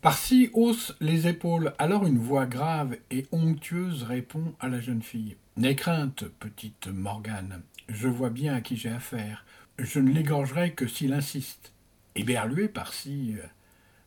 Parsi 0.00 0.50
hausse 0.52 0.96
les 1.00 1.28
épaules, 1.28 1.72
alors 1.78 2.06
une 2.06 2.18
voix 2.18 2.46
grave 2.46 2.96
et 3.10 3.26
onctueuse 3.30 4.02
répond 4.02 4.54
à 4.58 4.68
la 4.68 4.80
jeune 4.80 5.02
fille. 5.02 5.36
N'aie 5.56 5.76
crainte, 5.76 6.24
petite 6.40 6.88
Morgane, 6.88 7.62
je 7.88 8.08
vois 8.08 8.30
bien 8.30 8.54
à 8.54 8.60
qui 8.60 8.76
j'ai 8.76 8.90
affaire. 8.90 9.44
Je 9.78 10.00
ne 10.00 10.10
l'égorgerai 10.10 10.72
que 10.72 10.88
s'il 10.88 11.12
insiste. 11.12 11.72
Éberlué, 12.16 12.68
Parsi 12.68 13.36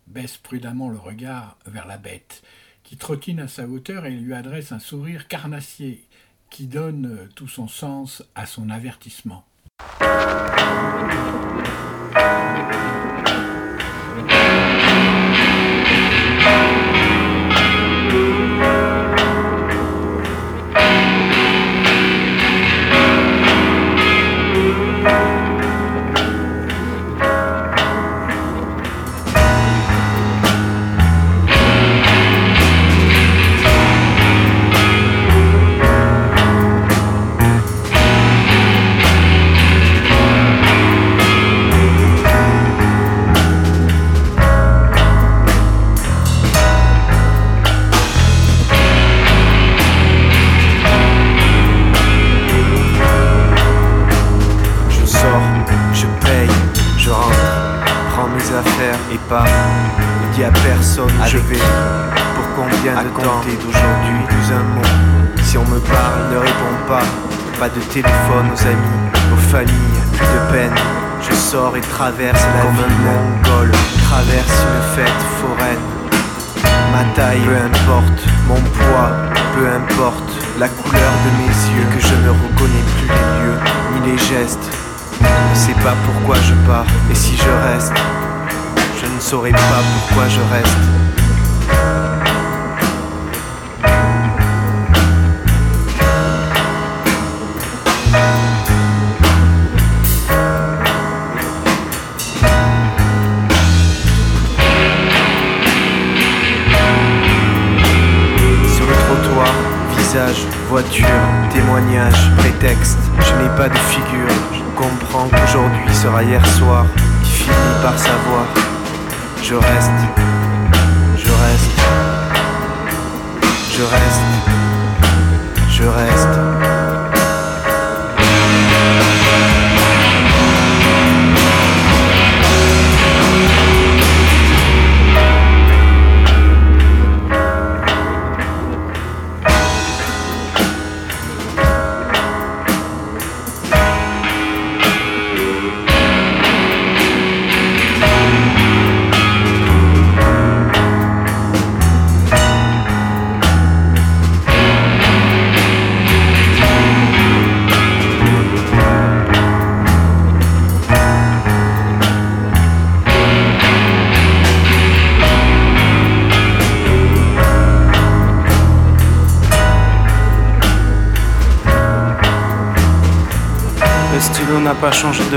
baisse 0.07 0.37
prudemment 0.37 0.89
le 0.89 0.97
regard 0.97 1.57
vers 1.65 1.87
la 1.87 1.97
bête, 1.97 2.43
qui 2.85 2.95
trottine 2.97 3.39
à 3.41 3.47
sa 3.47 3.67
hauteur 3.67 4.05
et 4.05 4.11
lui 4.11 4.33
adresse 4.33 4.71
un 4.71 4.79
sourire 4.79 5.27
carnassier 5.27 6.05
qui 6.49 6.67
donne 6.67 7.27
tout 7.35 7.47
son 7.47 7.67
sens 7.67 8.23
à 8.35 8.45
son 8.45 8.69
avertissement. 8.69 9.43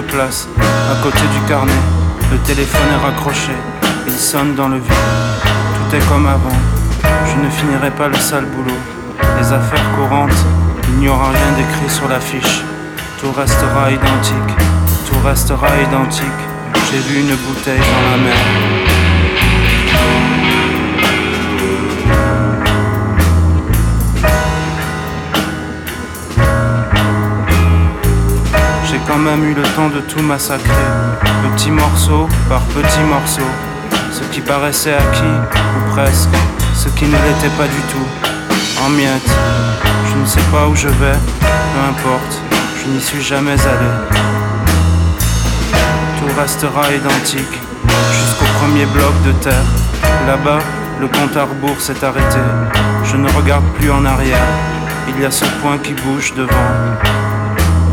Place. 0.00 0.48
À 0.90 1.02
côté 1.02 1.20
du 1.32 1.40
carnet, 1.48 1.72
le 2.30 2.38
téléphone 2.38 2.88
est 2.92 3.04
raccroché. 3.04 3.52
Il 4.06 4.12
sonne 4.12 4.54
dans 4.54 4.68
le 4.68 4.76
vide. 4.76 5.08
Tout 5.42 5.96
est 5.96 6.08
comme 6.08 6.26
avant. 6.26 6.58
Je 7.26 7.44
ne 7.44 7.50
finirai 7.50 7.90
pas 7.90 8.08
le 8.08 8.16
sale 8.16 8.46
boulot. 8.46 8.78
Les 9.38 9.52
affaires 9.52 9.84
courantes, 9.96 10.44
il 10.88 10.94
n'y 11.00 11.08
aura 11.08 11.30
rien 11.30 11.52
d'écrit 11.56 11.88
sur 11.88 12.08
l'affiche. 12.08 12.62
Tout 13.20 13.32
restera 13.32 13.90
identique. 13.90 14.54
Tout 15.08 15.20
restera 15.24 15.68
identique. 15.80 16.40
J'ai 16.90 16.98
vu 16.98 17.20
une 17.20 17.36
bouteille 17.36 17.78
dans 17.78 18.10
la 18.10 18.16
mer. 18.16 18.36
Quand 29.18 29.24
même 29.24 29.44
eu 29.44 29.54
le 29.54 29.62
temps 29.74 29.88
de 29.88 30.00
tout 30.00 30.22
massacrer, 30.22 30.86
petit 31.42 31.72
morceau 31.72 32.28
par 32.48 32.60
petit 32.66 33.00
morceau. 33.00 33.48
Ce 34.12 34.22
qui 34.32 34.40
paraissait 34.40 34.94
acquis, 34.94 35.38
ou 35.76 35.90
presque, 35.90 36.36
ce 36.74 36.88
qui 36.90 37.04
ne 37.06 37.16
l'était 37.16 37.54
pas 37.56 37.66
du 37.66 37.80
tout, 37.90 38.06
en 38.84 38.90
miettes. 38.90 39.34
Je 40.10 40.20
ne 40.20 40.24
sais 40.24 40.46
pas 40.52 40.68
où 40.68 40.76
je 40.76 40.88
vais, 40.88 41.18
peu 41.40 41.80
importe, 41.88 42.42
je 42.80 42.90
n'y 42.90 43.00
suis 43.00 43.22
jamais 43.22 43.60
allé. 43.60 43.92
Tout 46.18 46.40
restera 46.40 46.92
identique, 46.92 47.60
jusqu'au 48.12 48.46
premier 48.60 48.86
bloc 48.86 49.14
de 49.26 49.32
terre. 49.32 49.68
Là-bas, 50.28 50.60
le 51.00 51.08
compte 51.08 51.36
à 51.36 51.42
rebours 51.42 51.80
s'est 51.80 52.04
arrêté. 52.04 52.38
Je 53.04 53.16
ne 53.16 53.28
regarde 53.32 53.64
plus 53.78 53.90
en 53.90 54.04
arrière. 54.04 54.48
Il 55.08 55.20
y 55.20 55.24
a 55.24 55.30
ce 55.30 55.44
point 55.60 55.78
qui 55.78 55.94
bouge 55.94 56.34
devant. 56.34 57.27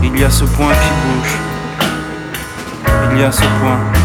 Il 0.07 0.19
y 0.19 0.23
a 0.23 0.29
ce 0.29 0.45
point 0.45 0.71
qui 0.71 0.89
bouge. 1.01 1.35
Il 3.11 3.19
y 3.19 3.23
a 3.23 3.31
ce 3.31 3.41
point 3.41 4.04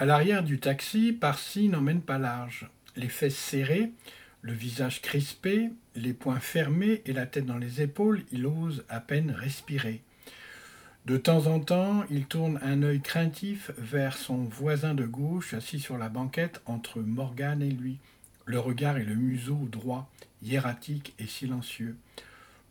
À 0.00 0.06
l'arrière 0.06 0.42
du 0.42 0.58
taxi, 0.58 1.12
Parsi 1.12 1.68
n'emmène 1.68 2.00
pas 2.00 2.16
large. 2.16 2.70
Les 2.96 3.10
fesses 3.10 3.36
serrées, 3.36 3.92
le 4.40 4.54
visage 4.54 5.02
crispé, 5.02 5.68
les 5.94 6.14
poings 6.14 6.40
fermés 6.40 7.02
et 7.04 7.12
la 7.12 7.26
tête 7.26 7.44
dans 7.44 7.58
les 7.58 7.82
épaules, 7.82 8.22
il 8.32 8.46
ose 8.46 8.82
à 8.88 9.00
peine 9.00 9.30
respirer. 9.30 10.00
De 11.04 11.18
temps 11.18 11.48
en 11.48 11.60
temps, 11.60 12.04
il 12.08 12.24
tourne 12.24 12.58
un 12.62 12.82
œil 12.82 13.02
craintif 13.02 13.72
vers 13.76 14.16
son 14.16 14.44
voisin 14.44 14.94
de 14.94 15.04
gauche 15.04 15.52
assis 15.52 15.80
sur 15.80 15.98
la 15.98 16.08
banquette 16.08 16.62
entre 16.64 17.00
Morgane 17.00 17.60
et 17.60 17.68
lui, 17.68 17.98
le 18.46 18.58
regard 18.58 18.96
et 18.96 19.04
le 19.04 19.16
museau 19.16 19.68
droit, 19.70 20.10
hiératique 20.42 21.12
et 21.18 21.26
silencieux. 21.26 21.94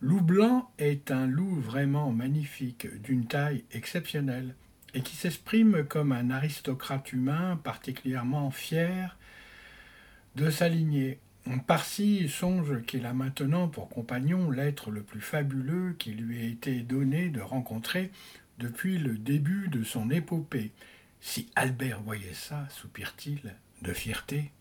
Loup 0.02 0.22
blanc 0.22 0.72
est 0.80 1.12
un 1.12 1.28
loup 1.28 1.60
vraiment 1.60 2.10
magnifique, 2.10 2.88
d'une 3.04 3.28
taille 3.28 3.66
exceptionnelle 3.72 4.56
et 4.94 5.02
qui 5.02 5.16
s'exprime 5.16 5.84
comme 5.86 6.12
un 6.12 6.30
aristocrate 6.30 7.14
humain 7.14 7.60
particulièrement 7.64 8.52
fier 8.52 9.18
de 10.36 10.50
sa 10.50 10.70
lignée. 10.70 11.20
Parsi 11.66 12.30
songe 12.30 12.84
qu'il 12.84 13.06
a 13.06 13.14
maintenant 13.14 13.68
pour 13.68 13.90
compagnon 13.90 14.52
l'être 14.52 14.92
le 14.92 15.02
plus 15.02 15.22
fabuleux 15.22 15.96
qui 15.98 16.12
lui 16.12 16.40
ait 16.40 16.52
été 16.52 16.82
donné 16.82 17.30
de 17.30 17.42
rencontrer 17.42 18.12
depuis 18.60 18.98
le 18.98 19.18
début 19.18 19.68
de 19.70 19.84
son 19.84 20.10
épopée. 20.12 20.72
Si 21.22 21.50
Albert 21.56 22.02
voyait 22.02 22.34
ça, 22.34 22.68
soupire-t-il, 22.70 23.56
de 23.82 23.94
fierté. 23.94 24.52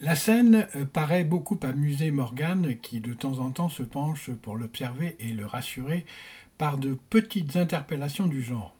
La 0.00 0.16
scène 0.16 0.66
paraît 0.92 1.24
beaucoup 1.24 1.58
amuser 1.62 2.10
Morgane, 2.10 2.76
qui 2.78 3.00
de 3.00 3.14
temps 3.14 3.38
en 3.38 3.50
temps 3.50 3.68
se 3.68 3.82
penche 3.82 4.30
pour 4.30 4.56
l'observer 4.56 5.16
et 5.18 5.32
le 5.32 5.46
rassurer 5.46 6.04
par 6.58 6.78
de 6.78 6.96
petites 7.10 7.56
interpellations 7.56 8.26
du 8.26 8.42
genre. 8.42 8.73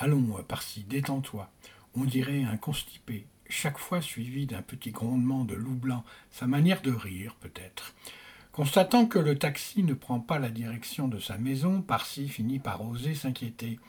Allons, 0.00 0.42
par-ci, 0.46 0.84
détends-toi. 0.84 1.50
On 1.96 2.04
dirait 2.04 2.44
un 2.44 2.56
constipé, 2.56 3.26
chaque 3.48 3.78
fois 3.78 4.00
suivi 4.00 4.46
d'un 4.46 4.62
petit 4.62 4.92
grondement 4.92 5.44
de 5.44 5.56
loup 5.56 5.74
blanc, 5.74 6.04
sa 6.30 6.46
manière 6.46 6.82
de 6.82 6.92
rire 6.92 7.34
peut-être. 7.40 7.94
Constatant 8.52 9.06
que 9.06 9.18
le 9.18 9.36
taxi 9.36 9.82
ne 9.82 9.94
prend 9.94 10.20
pas 10.20 10.38
la 10.38 10.50
direction 10.50 11.08
de 11.08 11.18
sa 11.18 11.36
maison, 11.36 11.82
Parsi 11.82 12.28
finit 12.28 12.60
par 12.60 12.86
oser 12.86 13.16
s'inquiéter. 13.16 13.80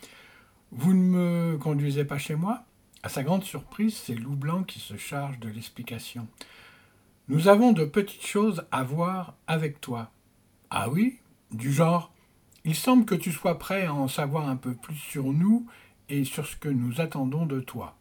Vous 0.72 0.94
ne 0.94 1.04
me 1.04 1.58
conduisez 1.58 2.06
pas 2.06 2.18
chez 2.18 2.34
moi? 2.34 2.66
À 3.04 3.10
sa 3.10 3.22
grande 3.22 3.44
surprise, 3.44 3.96
c'est 3.96 4.16
Loup 4.16 4.36
Blanc 4.36 4.64
qui 4.64 4.80
se 4.80 4.98
charge 4.98 5.40
de 5.40 5.50
l'explication. 5.50 6.28
Nous 7.28 7.48
avons 7.48 7.72
de 7.72 7.86
petites 7.86 8.26
choses 8.26 8.66
à 8.72 8.82
voir 8.82 9.36
avec 9.46 9.80
toi. 9.80 10.12
Ah 10.72 10.90
oui? 10.90 11.20
Du 11.52 11.72
genre, 11.72 12.12
il 12.66 12.76
semble 12.76 13.06
que 13.06 13.16
tu 13.16 13.32
sois 13.32 13.60
prêt 13.60 13.86
à 13.86 13.94
en 13.94 14.08
savoir 14.08 14.50
un 14.50 14.56
peu 14.56 14.74
plus 14.74 14.96
sur 14.96 15.26
nous 15.26 15.68
et 16.10 16.26
sur 16.26 16.46
ce 16.46 16.56
que 16.56 16.70
nous 16.70 17.02
attendons 17.02 17.46
de 17.46 17.60
toi. 17.60 17.96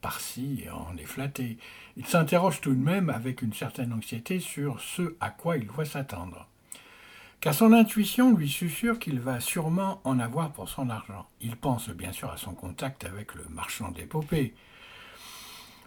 Par-ci, 0.00 0.64
en 0.72 0.96
est 0.96 1.04
flatté. 1.04 1.58
Il 1.96 2.06
s'interroge 2.06 2.60
tout 2.60 2.74
de 2.74 2.82
même 2.82 3.08
avec 3.08 3.40
une 3.42 3.52
certaine 3.52 3.92
anxiété 3.92 4.40
sur 4.40 4.80
ce 4.80 5.14
à 5.20 5.30
quoi 5.30 5.56
il 5.56 5.66
doit 5.66 5.84
s'attendre. 5.84 6.48
Car 7.40 7.54
son 7.54 7.72
intuition 7.72 8.36
lui 8.36 8.48
susurre 8.48 8.98
qu'il 8.98 9.20
va 9.20 9.40
sûrement 9.40 10.00
en 10.04 10.18
avoir 10.18 10.52
pour 10.52 10.68
son 10.68 10.90
argent. 10.90 11.26
Il 11.40 11.56
pense 11.56 11.88
bien 11.90 12.12
sûr 12.12 12.30
à 12.30 12.36
son 12.36 12.54
contact 12.54 13.04
avec 13.04 13.34
le 13.34 13.44
marchand 13.50 13.90
d'épopées. 13.90 14.54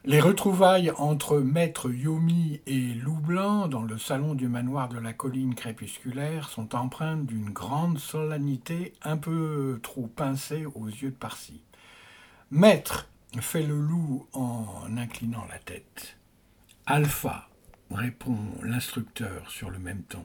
Les 0.08 0.22
retrouvailles 0.22 0.92
entre 0.98 1.40
Maître 1.40 1.90
Yomi 1.90 2.62
et 2.68 2.94
Loup 2.94 3.18
Blanc 3.18 3.68
dans 3.68 3.82
le 3.82 3.98
salon 3.98 4.36
du 4.36 4.48
manoir 4.48 4.88
de 4.88 5.00
la 5.00 5.14
colline 5.14 5.56
crépusculaire 5.56 6.50
sont 6.50 6.76
empreintes 6.76 7.26
d'une 7.26 7.50
grande 7.50 7.98
solennité 7.98 8.94
un 9.02 9.18
peu 9.18 9.80
trop 9.82 10.06
pincée 10.06 10.68
aux 10.76 10.86
yeux 10.86 11.10
de 11.10 11.16
Parsi. 11.16 11.64
Maître, 12.52 13.10
fait 13.40 13.64
le 13.64 13.80
loup 13.80 14.28
en 14.34 14.96
inclinant 14.96 15.46
la 15.50 15.58
tête. 15.58 16.18
Alpha, 16.86 17.50
répond 17.90 18.38
l'instructeur 18.62 19.50
sur 19.50 19.72
le 19.72 19.80
même 19.80 20.04
ton. 20.04 20.24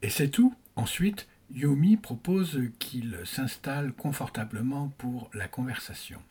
Et 0.00 0.10
c'est 0.10 0.30
tout. 0.30 0.54
Ensuite, 0.76 1.26
Yomi 1.52 1.96
propose 1.96 2.60
qu'il 2.78 3.18
s'installe 3.24 3.92
confortablement 3.94 4.92
pour 4.96 5.28
la 5.34 5.48
conversation. 5.48 6.22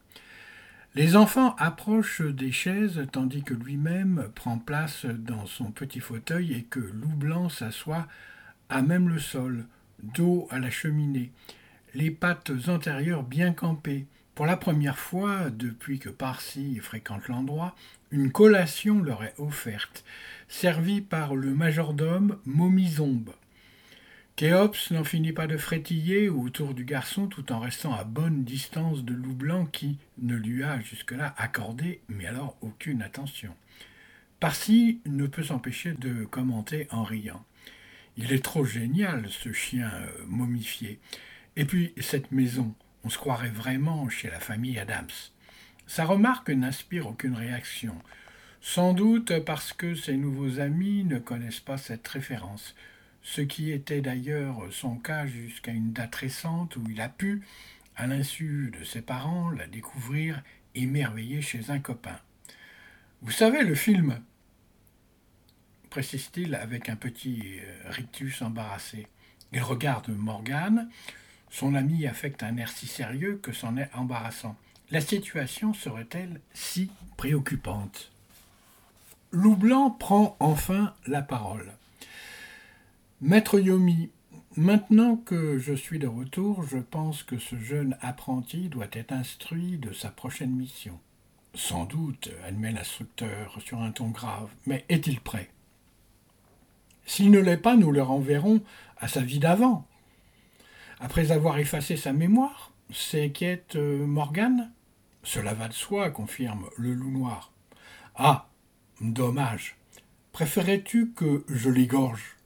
Les 0.96 1.16
enfants 1.16 1.56
approchent 1.60 2.22
des 2.22 2.52
chaises 2.52 3.06
tandis 3.12 3.44
que 3.44 3.54
lui-même 3.54 4.30
prend 4.34 4.58
place 4.58 5.06
dans 5.06 5.46
son 5.46 5.70
petit 5.72 6.00
fauteuil 6.00 6.54
et 6.54 6.64
que 6.64 6.80
Loup 6.80 7.16
Blanc 7.16 7.50
s'assoit 7.50 8.08
à 8.70 8.82
même 8.82 9.08
le 9.08 9.20
sol, 9.20 9.66
dos 10.02 10.48
à 10.50 10.58
la 10.58 10.72
cheminée, 10.72 11.32
les 11.94 12.10
pattes 12.10 12.52
antérieures 12.68 13.24
bien 13.24 13.54
campées. 13.54 14.08
Pour 14.34 14.48
la 14.48 14.58
première 14.58 14.98
fois, 14.98 15.52
depuis 15.52 16.00
que 16.00 16.10
Parsi 16.10 16.80
fréquente 16.80 17.28
l'endroit, 17.28 17.76
une 18.10 18.32
collation 18.32 19.02
leur 19.04 19.24
est 19.24 19.36
offerte, 19.38 20.04
servie 20.48 21.02
par 21.02 21.36
le 21.36 21.54
majordome 21.54 22.38
Momizombe. 22.46 23.32
Kéops 24.40 24.92
n'en 24.92 25.04
finit 25.04 25.34
pas 25.34 25.48
de 25.48 25.58
frétiller 25.58 26.30
autour 26.30 26.74
du 26.74 26.86
garçon 26.86 27.28
tout 27.28 27.52
en 27.52 27.60
restant 27.60 27.94
à 27.94 28.06
bonne 28.06 28.46
distance 28.46 29.04
de 29.04 29.14
loup 29.14 29.34
blanc 29.34 29.66
qui 29.66 29.98
ne 30.18 30.34
lui 30.34 30.64
a 30.64 30.80
jusque-là 30.80 31.36
accordé, 31.38 32.00
mais 32.08 32.26
alors 32.26 32.56
aucune 32.62 33.02
attention. 33.02 33.54
Parsi 34.40 35.02
ne 35.06 35.28
peut 35.28 35.44
s'empêcher 35.44 35.92
de 35.92 36.24
commenter 36.24 36.88
en 36.90 37.04
riant. 37.04 37.44
Il 38.16 38.32
est 38.32 38.42
trop 38.42 38.64
génial, 38.64 39.28
ce 39.30 39.52
chien 39.52 39.92
euh, 39.94 40.08
momifié. 40.26 41.02
Et 41.58 41.66
puis, 41.66 41.94
cette 41.98 42.32
maison, 42.32 42.74
on 43.04 43.10
se 43.10 43.18
croirait 43.18 43.50
vraiment 43.50 44.08
chez 44.08 44.30
la 44.30 44.40
famille 44.40 44.80
Adams. 44.80 45.10
Sa 45.86 46.06
remarque 46.06 46.50
n'inspire 46.50 47.08
aucune 47.08 47.36
réaction. 47.36 48.02
Sans 48.62 48.94
doute 48.94 49.38
parce 49.40 49.74
que 49.74 49.96
ses 49.96 50.16
nouveaux 50.16 50.62
amis 50.62 51.04
ne 51.04 51.20
connaissent 51.20 51.60
pas 51.60 51.78
cette 51.78 52.08
référence 52.08 52.74
ce 53.22 53.42
qui 53.42 53.72
était 53.72 54.02
d'ailleurs 54.02 54.58
son 54.72 54.96
cas 54.96 55.28
jusqu'à 55.28 55.72
une 55.72 55.94
date 55.94 56.16
récente 56.16 56.76
où 56.78 56.84
il 56.90 57.02
a 57.02 57.10
pu, 57.10 57.42
à 57.96 58.08
l'insu 58.08 58.72
de 58.78 58.84
ses 58.84 59.02
parents, 59.02 59.50
la 59.50 59.68
découvrir 59.68 60.42
émerveillée 60.76 61.42
chez 61.42 61.70
un 61.70 61.80
copain. 61.80 62.18
Vous 63.22 63.32
savez, 63.32 63.64
le 63.64 63.76
film 63.76 64.22
précise-t-il 65.90 66.56
avec 66.56 66.88
un 66.88 66.96
petit 66.96 67.60
euh, 67.60 67.90
rictus 67.90 68.42
embarrassé. 68.42 69.08
Il 69.52 69.62
regarde 69.62 70.10
Morgane. 70.10 70.90
Son 71.50 71.74
ami 71.74 72.06
affecte 72.06 72.44
un 72.44 72.58
air 72.58 72.70
si 72.70 72.86
sérieux 72.86 73.40
que 73.42 73.52
c'en 73.52 73.76
est 73.76 73.90
embarrassant. 73.94 74.56
La 74.92 75.02
situation 75.02 75.74
serait-elle 75.74 76.40
si 76.54 76.92
préoccupante? 77.18 78.12
Loup 79.32 79.56
Blanc 79.56 79.92
prend 79.92 80.38
enfin 80.40 80.94
la 81.08 81.22
parole. 81.22 81.74
Maître 83.22 83.60
Yomi, 83.60 84.12
maintenant 84.56 85.18
que 85.18 85.58
je 85.58 85.74
suis 85.74 86.00
de 86.00 86.08
retour, 86.08 86.64
je 86.64 86.78
pense 86.78 87.22
que 87.22 87.38
ce 87.38 87.60
jeune 87.60 87.98
apprenti 88.00 88.70
doit 88.70 88.88
être 88.94 89.12
instruit 89.12 89.78
de 89.78 89.92
sa 89.92 90.10
prochaine 90.10 90.56
mission. 90.56 90.98
Sans 91.54 91.84
doute, 91.84 92.30
admet 92.46 92.72
l'instructeur 92.72 93.58
sur 93.60 93.82
un 93.82 93.92
ton 93.92 94.08
grave, 94.08 94.48
mais 94.66 94.86
est-il 94.88 95.20
prêt? 95.20 95.50
S'il 97.06 97.30
ne 97.30 97.40
l'est 97.40 97.58
pas, 97.58 97.76
nous 97.76 97.92
le 97.92 98.02
renverrons 98.02 98.62
à 98.98 99.10
sa 99.10 99.20
vie 99.20 99.40
d'avant. 99.40 99.86
Après 101.02 101.34
avoir 101.34 101.58
effacé 101.58 101.98
sa 101.98 102.14
mémoire, 102.14 102.72
s'inquiète 102.90 103.76
euh, 103.76 104.08
Morgane 104.08 104.72
Cela 105.24 105.54
va 105.54 105.68
de 105.68 105.74
soi, 105.74 106.10
confirme 106.10 106.70
le 106.78 106.94
loup 106.94 107.12
noir. 107.12 107.52
Ah, 108.16 108.48
dommage. 109.02 109.76
Préférais-tu 110.32 111.12
que 111.12 111.44
je 111.50 111.70
l'égorge? 111.70 112.39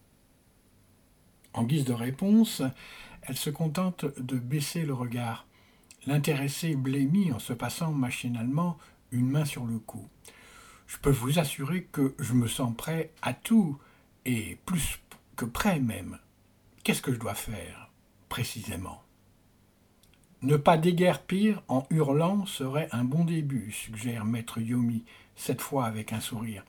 En 1.54 1.64
guise 1.64 1.86
de 1.86 1.94
réponse, 1.94 2.62
elle 3.22 3.38
se 3.38 3.50
contente 3.50 4.06
de 4.20 4.38
baisser 4.38 4.84
le 4.84 4.94
regard. 4.94 5.46
L'intéressé 6.06 6.76
blêmit 6.76 7.32
en 7.32 7.40
se 7.40 7.54
passant 7.54 7.92
machinalement 7.92 8.78
une 9.12 9.30
main 9.30 9.46
sur 9.46 9.66
le 9.66 9.80
cou. 9.80 10.08
Je 10.88 10.98
peux 10.98 11.12
vous 11.12 11.40
assurer 11.40 11.84
que 11.92 12.14
je 12.20 12.34
me 12.34 12.48
sens 12.48 12.76
prêt 12.76 13.12
à 13.22 13.34
tout, 13.34 13.78
et 14.26 14.58
plus 14.66 15.00
que 15.36 15.46
prêt 15.46 15.80
même. 15.80 16.20
Qu'est-ce 16.84 17.02
que 17.02 17.14
je 17.14 17.20
dois 17.20 17.36
faire, 17.36 17.90
précisément? 18.30 19.02
Ne 20.42 20.58
pas 20.58 20.78
déguerpir 20.78 21.64
en 21.70 21.86
hurlant 21.90 22.46
serait 22.46 22.90
un 22.92 23.06
bon 23.06 23.24
début, 23.24 23.72
suggère 23.72 24.26
maître 24.26 24.60
Yomi, 24.60 25.06
cette 25.36 25.62
fois 25.62 25.86
avec 25.86 26.12
un 26.12 26.20
sourire. 26.20 26.66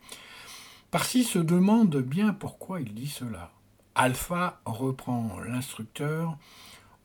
Parsi 0.91 1.25
se 1.25 1.39
demande 1.39 1.97
bien 1.97 2.33
pourquoi 2.33 2.79
il 2.79 2.93
dit 2.93 3.09
cela. 3.09 3.51
Alpha 3.95 4.59
reprend 4.65 5.39
l'instructeur 5.39 6.37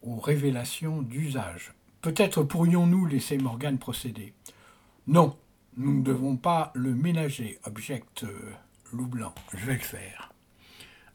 aux 0.03 0.18
révélations 0.18 1.03
d'usage. 1.03 1.72
Peut-être 2.03 2.42
pourrions-nous 2.42 3.07
laisser 3.07 3.38
Morgane 3.38 3.79
procéder. 3.79 4.35
Non, 5.07 5.37
nous 5.76 5.98
ne 5.98 6.03
devons 6.03 6.37
pas 6.37 6.72
le 6.74 6.92
ménager, 6.92 7.61
objecte 7.62 8.24
euh, 8.24 8.53
Loup 8.92 9.07
Blanc. 9.07 9.33
Je 9.55 9.66
vais 9.66 9.74
le 9.74 9.79
faire. 9.79 10.33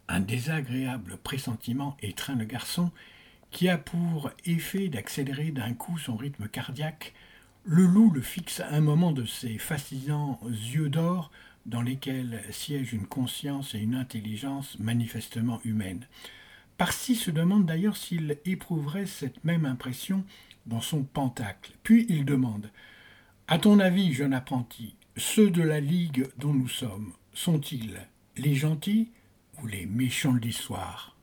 Un 0.07 0.21
désagréable 0.21 1.17
pressentiment 1.17 1.97
étreint 2.01 2.35
le 2.35 2.45
garçon, 2.45 2.91
qui 3.51 3.67
a 3.67 3.77
pour 3.77 4.31
effet 4.45 4.87
d'accélérer 4.87 5.51
d'un 5.51 5.73
coup 5.73 5.97
son 5.97 6.15
rythme 6.15 6.47
cardiaque. 6.47 7.13
Le 7.65 7.85
loup 7.85 8.11
le 8.11 8.21
fixe 8.21 8.61
un 8.61 8.81
moment 8.81 9.11
de 9.11 9.25
ses 9.25 9.57
fascinants 9.57 10.39
yeux 10.49 10.89
d'or 10.89 11.31
dans 11.65 11.81
lesquels 11.81 12.43
siègent 12.51 12.93
une 12.93 13.07
conscience 13.07 13.75
et 13.75 13.79
une 13.79 13.95
intelligence 13.95 14.77
manifestement 14.79 15.59
humaines. 15.63 16.07
Parsi 16.77 17.15
se 17.15 17.31
demande 17.31 17.65
d'ailleurs 17.65 17.97
s'il 17.97 18.37
éprouverait 18.45 19.05
cette 19.05 19.43
même 19.43 19.65
impression 19.65 20.23
dans 20.65 20.81
son 20.81 21.03
pentacle. 21.03 21.73
Puis 21.83 22.05
il 22.09 22.25
demande 22.25 22.69
À 23.47 23.59
ton 23.59 23.79
avis, 23.79 24.13
jeune 24.13 24.33
apprenti, 24.33 24.95
ceux 25.15 25.49
de 25.49 25.61
la 25.61 25.79
Ligue 25.79 26.27
dont 26.37 26.53
nous 26.53 26.67
sommes 26.67 27.13
sont-ils 27.33 27.99
les 28.37 28.55
gentils 28.55 29.11
ou 29.61 29.67
les 29.67 29.85
méchants 29.85 30.33
de 30.33 30.39
l'histoire 30.39 31.15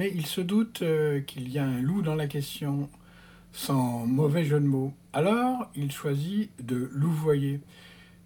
mais 0.00 0.10
il 0.14 0.24
se 0.24 0.40
doute 0.40 0.80
euh, 0.80 1.20
qu'il 1.20 1.50
y 1.50 1.58
a 1.58 1.64
un 1.66 1.82
loup 1.82 2.00
dans 2.00 2.14
la 2.14 2.26
question, 2.26 2.88
sans 3.52 4.06
mauvais 4.06 4.46
jeu 4.46 4.58
de 4.58 4.64
mots. 4.64 4.94
Alors 5.12 5.70
il 5.76 5.92
choisit 5.92 6.50
de 6.64 6.88
louvoyer. 6.94 7.60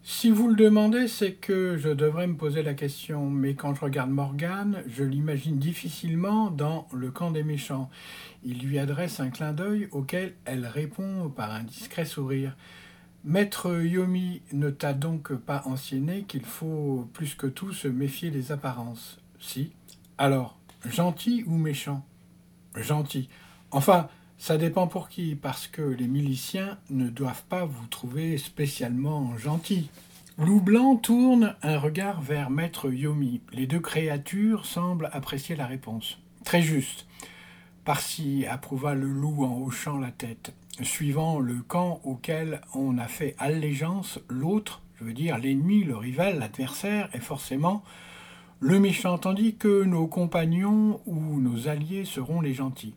Si 0.05 0.31
vous 0.31 0.47
le 0.47 0.55
demandez, 0.55 1.09
c'est 1.09 1.33
que 1.33 1.77
je 1.77 1.89
devrais 1.89 2.29
me 2.29 2.37
poser 2.37 2.63
la 2.63 2.75
question, 2.75 3.29
mais 3.29 3.55
quand 3.55 3.75
je 3.75 3.81
regarde 3.81 4.11
Morgane, 4.11 4.85
je 4.87 5.03
l'imagine 5.03 5.59
difficilement 5.59 6.49
dans 6.49 6.87
le 6.93 7.11
camp 7.11 7.33
des 7.33 7.43
méchants. 7.43 7.91
Il 8.45 8.61
lui 8.61 8.79
adresse 8.79 9.19
un 9.19 9.31
clin 9.31 9.53
d'œil 9.53 9.89
auquel 9.91 10.35
elle 10.45 10.67
répond 10.67 11.29
par 11.29 11.51
un 11.51 11.65
discret 11.65 12.05
sourire. 12.05 12.57
Maître 13.25 13.83
Yomi 13.83 14.43
ne 14.53 14.71
t'a 14.71 14.93
donc 14.93 15.35
pas 15.35 15.63
ancienné 15.65 16.23
qu'il 16.23 16.45
faut 16.45 17.09
plus 17.15 17.35
que 17.35 17.49
tout 17.49 17.73
se 17.73 17.89
méfier 17.89 18.31
des 18.31 18.53
apparences. 18.53 19.19
Si. 19.41 19.73
Alors, 20.19 20.57
gentil 20.85 21.45
ou 21.47 21.57
méchant? 21.57 22.05
Gentil. 22.77 23.29
Enfin, 23.71 24.09
ça 24.39 24.59
dépend 24.59 24.87
pour 24.87 25.09
qui, 25.09 25.35
parce 25.35 25.67
que 25.67 25.83
les 25.83 26.09
miliciens 26.09 26.79
ne 26.91 27.09
doivent 27.09 27.45
pas 27.49 27.65
vous 27.65 27.87
trouver 27.87 28.37
spécialement 28.39 29.37
gentil. 29.39 29.91
Loup 30.37 30.61
Blanc 30.61 30.97
tourne 30.97 31.55
un 31.63 31.79
regard 31.79 32.21
vers 32.21 32.51
Maître 32.51 32.91
Yomi. 32.91 33.41
Les 33.53 33.67
deux 33.67 33.81
créatures 33.81 34.67
semblent 34.67 35.09
apprécier 35.13 35.55
la 35.55 35.67
réponse. 35.67 36.19
Très 36.45 36.61
juste. 36.61 37.07
Parsi 37.85 38.45
approuva 38.47 38.95
le 38.95 39.07
loup 39.07 39.45
en 39.45 39.61
hochant 39.61 39.99
la 39.99 40.11
tête. 40.11 40.53
Suivant 40.83 41.39
le 41.39 41.63
camp 41.63 42.01
auquel 42.03 42.61
on 42.75 42.99
a 42.99 43.07
fait 43.07 43.37
allégeance, 43.39 44.19
l'autre, 44.29 44.83
je 44.99 45.05
veux 45.05 45.13
dire 45.13 45.39
l'ennemi, 45.39 45.85
le 45.85 45.97
rival, 45.97 46.39
l'adversaire, 46.41 47.09
est 47.13 47.21
forcément 47.21 47.85
le 48.67 48.81
méchant, 48.81 49.19
tandis 49.19 49.57
que 49.57 49.85
nos 49.85 50.07
compagnons 50.07 51.03
ou 51.05 51.39
nos 51.39 51.69
alliés 51.69 52.07
seront 52.07 52.41
les 52.41 52.55
gentils. 52.55 52.95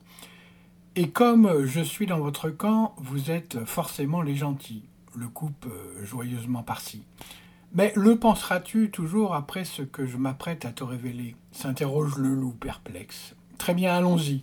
Et 0.96 1.10
comme 1.10 1.66
je 1.66 1.82
suis 1.82 2.06
dans 2.06 2.20
votre 2.20 2.48
camp, 2.48 2.94
vous 2.96 3.30
êtes 3.30 3.62
forcément 3.66 4.22
les 4.22 4.34
gentils, 4.34 4.84
le 5.14 5.28
coupe 5.28 5.66
euh, 5.66 6.02
joyeusement 6.06 6.62
par-ci. 6.62 7.02
Mais 7.74 7.92
le 7.96 8.18
penseras-tu 8.18 8.90
toujours 8.90 9.34
après 9.34 9.66
ce 9.66 9.82
que 9.82 10.06
je 10.06 10.16
m'apprête 10.16 10.64
à 10.64 10.72
te 10.72 10.84
révéler 10.84 11.36
s'interroge 11.52 12.16
le 12.16 12.30
loup 12.34 12.54
perplexe. 12.58 13.36
Très 13.58 13.74
bien, 13.74 13.94
allons-y. 13.94 14.40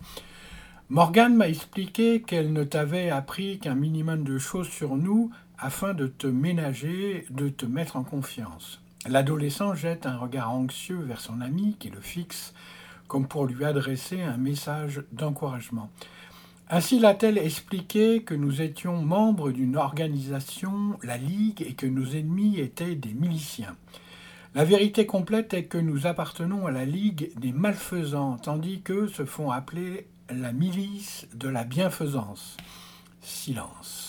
Morgane 0.89 1.35
m'a 1.35 1.49
expliqué 1.49 2.21
qu'elle 2.21 2.53
ne 2.53 2.63
t'avait 2.63 3.09
appris 3.09 3.57
qu'un 3.57 3.73
minimum 3.73 4.23
de 4.23 4.37
choses 4.37 4.69
sur 4.69 4.95
nous 4.95 5.31
afin 5.57 5.95
de 5.95 6.05
te 6.05 6.27
ménager, 6.27 7.25
de 7.31 7.49
te 7.49 7.65
mettre 7.65 7.95
en 7.95 8.03
confiance. 8.03 8.84
L'adolescent 9.07 9.75
jette 9.75 10.07
un 10.07 10.17
regard 10.17 10.51
anxieux 10.51 10.99
vers 10.99 11.21
son 11.21 11.41
ami 11.41 11.75
qui 11.79 11.89
le 11.89 12.01
fixe 12.01 12.53
comme 13.07 13.27
pour 13.27 13.45
lui 13.45 13.63
adresser 13.63 14.21
un 14.21 14.37
message 14.37 15.03
d'encouragement. 15.11 15.89
Ainsi 16.69 16.97
l'a-t-elle 16.97 17.37
expliqué 17.37 18.23
que 18.23 18.33
nous 18.33 18.63
étions 18.63 19.03
membres 19.03 19.51
d'une 19.51 19.77
organisation, 19.77 20.97
la 21.03 21.17
Ligue, 21.17 21.61
et 21.61 21.73
que 21.73 21.85
nos 21.85 22.07
ennemis 22.15 22.59
étaient 22.59 22.95
des 22.95 23.13
miliciens. 23.13 23.75
La 24.55 24.65
vérité 24.65 25.05
complète 25.05 25.53
est 25.53 25.65
que 25.65 25.77
nous 25.77 26.07
appartenons 26.07 26.65
à 26.65 26.71
la 26.71 26.85
Ligue 26.85 27.31
des 27.37 27.51
malfaisants, 27.51 28.37
tandis 28.37 28.81
qu'eux 28.81 29.07
se 29.07 29.25
font 29.25 29.51
appeler 29.51 30.07
la 30.31 30.53
milice 30.53 31.27
de 31.35 31.49
la 31.49 31.63
bienfaisance. 31.63 32.57
Silence. 33.21 34.04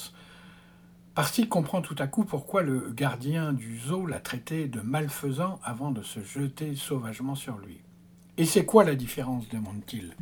Parsi 1.16 1.48
comprend 1.48 1.80
tout 1.80 1.96
à 1.98 2.08
coup 2.08 2.24
pourquoi 2.24 2.60
le 2.60 2.92
gardien 2.94 3.54
du 3.54 3.78
zoo 3.78 4.04
l'a 4.04 4.20
traité 4.20 4.68
de 4.68 4.82
malfaisant 4.82 5.58
avant 5.64 5.90
de 5.90 6.02
se 6.02 6.20
jeter 6.20 6.74
sauvagement 6.74 7.34
sur 7.34 7.56
lui? 7.56 7.78
Et 8.36 8.44
c'est 8.44 8.66
quoi 8.66 8.84
la 8.84 8.94
différence? 8.94 9.48
demande-t-il. 9.48 10.14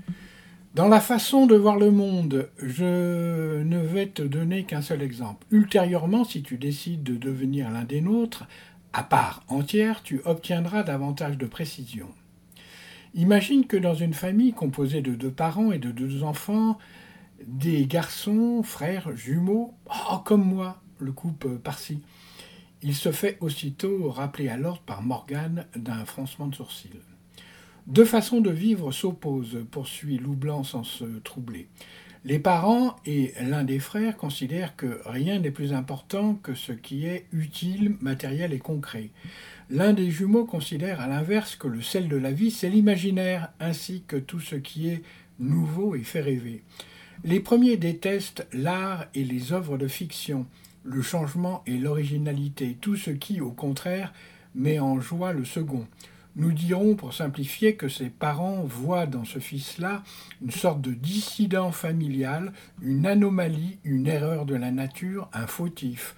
Dans 0.77 0.87
la 0.87 1.01
façon 1.01 1.47
de 1.47 1.57
voir 1.57 1.79
le 1.79 1.91
monde, 1.91 2.49
je 2.63 3.61
ne 3.65 3.79
vais 3.79 4.07
te 4.07 4.23
donner 4.23 4.63
qu'un 4.63 4.83
seul 4.83 5.03
exemple. 5.03 5.45
Ultérieurement, 5.51 6.23
si 6.23 6.45
tu 6.45 6.59
décides 6.59 7.03
de 7.03 7.17
devenir 7.17 7.73
l'un 7.73 7.83
des 7.83 8.01
nôtres, 8.01 8.47
à 8.93 9.03
part 9.03 9.43
entière, 9.49 10.01
tu 10.05 10.21
obtiendras 10.25 10.85
davantage 10.85 11.37
de 11.37 11.47
précision. 11.47 12.07
Imagine 13.15 13.67
que 13.67 13.77
dans 13.77 13.95
une 13.95 14.15
famille 14.15 14.53
composée 14.53 15.03
de 15.03 15.17
deux 15.17 15.33
parents 15.33 15.73
et 15.73 15.79
de 15.81 15.91
deux 15.91 16.23
enfants, 16.23 16.79
des 17.45 17.85
garçons, 17.87 18.63
frères, 18.63 19.17
jumeaux, 19.17 19.75
oh, 19.91 20.19
comme 20.25 20.45
moi, 20.45 20.81
le 21.05 21.13
couple 21.13 21.59
par-ci. 21.59 22.01
Il 22.83 22.95
se 22.95 23.13
fait 23.13 23.39
aussitôt 23.41 24.11
rappeler 24.11 24.49
à 24.49 24.57
l'ordre 24.57 24.83
par 24.83 25.03
Morgane 25.03 25.67
d'un 25.77 26.05
froncement 26.05 26.49
de 26.49 26.55
sourcils. 26.55 27.01
Deux 27.87 28.05
façons 28.05 28.41
de 28.41 28.51
vivre 28.51 28.93
s'opposent, 28.93 29.65
poursuit 29.71 30.19
Loup 30.19 30.39
sans 30.65 30.85
se 30.85 31.05
troubler. 31.21 31.69
Les 32.27 32.39
parents 32.39 32.97
et 33.05 33.35
l'un 33.43 33.65
des 33.65 33.79
frères 33.79 34.17
considèrent 34.17 34.77
que 34.77 35.01
rien 35.05 35.39
n'est 35.39 35.51
plus 35.51 35.75
important 35.75 36.37
que 36.37 36.55
ce 36.55 36.73
qui 36.73 37.05
est 37.05 37.27
utile, 37.33 37.97
matériel 38.01 38.55
et 38.55 38.59
concret. 38.59 39.11
L'un 39.69 39.93
des 39.93 40.11
jumeaux 40.11 40.47
considère 40.47 41.03
à 41.03 41.07
l'inverse 41.07 41.55
que 41.55 41.69
le 41.69 41.83
sel 41.83 42.09
de 42.09 42.17
la 42.17 42.33
vie, 42.33 42.51
c'est 42.51 42.71
l'imaginaire, 42.71 43.53
ainsi 43.61 44.05
que 44.07 44.17
tout 44.17 44.41
ce 44.41 44.57
qui 44.57 44.89
est 44.89 45.03
nouveau 45.39 45.95
et 45.95 46.03
fait 46.03 46.23
rêver. 46.23 46.63
Les 47.25 47.41
premiers 47.41 47.77
détestent 47.77 48.47
l'art 48.55 49.05
et 49.15 49.25
les 49.25 49.53
œuvres 49.53 49.77
de 49.77 49.89
fiction, 49.89 50.47
le 50.85 51.03
changement 51.03 51.63
et 51.67 51.79
l'originalité, 51.79 52.77
tout 52.81 52.97
ce 52.97 53.11
qui, 53.11 53.41
au 53.41 53.51
contraire, 53.51 54.13
met 54.55 54.79
en 54.79 55.01
joie 55.01 55.33
le 55.33 55.45
second. 55.45 55.87
Nous 56.37 56.53
dirons, 56.53 56.97
pour 56.97 57.15
simplifier, 57.15 57.77
que 57.77 57.89
ses 57.89 58.11
parents 58.11 58.63
voient 58.65 59.07
dans 59.07 59.25
ce 59.25 59.39
fils-là 59.39 60.03
une 60.43 60.51
sorte 60.51 60.81
de 60.81 60.93
dissident 60.93 61.71
familial, 61.71 62.53
une 62.83 63.07
anomalie, 63.07 63.79
une 63.85 64.09
erreur 64.09 64.45
de 64.45 64.57
la 64.57 64.73
nature, 64.73 65.29
un 65.33 65.47
fautif. 65.47 66.17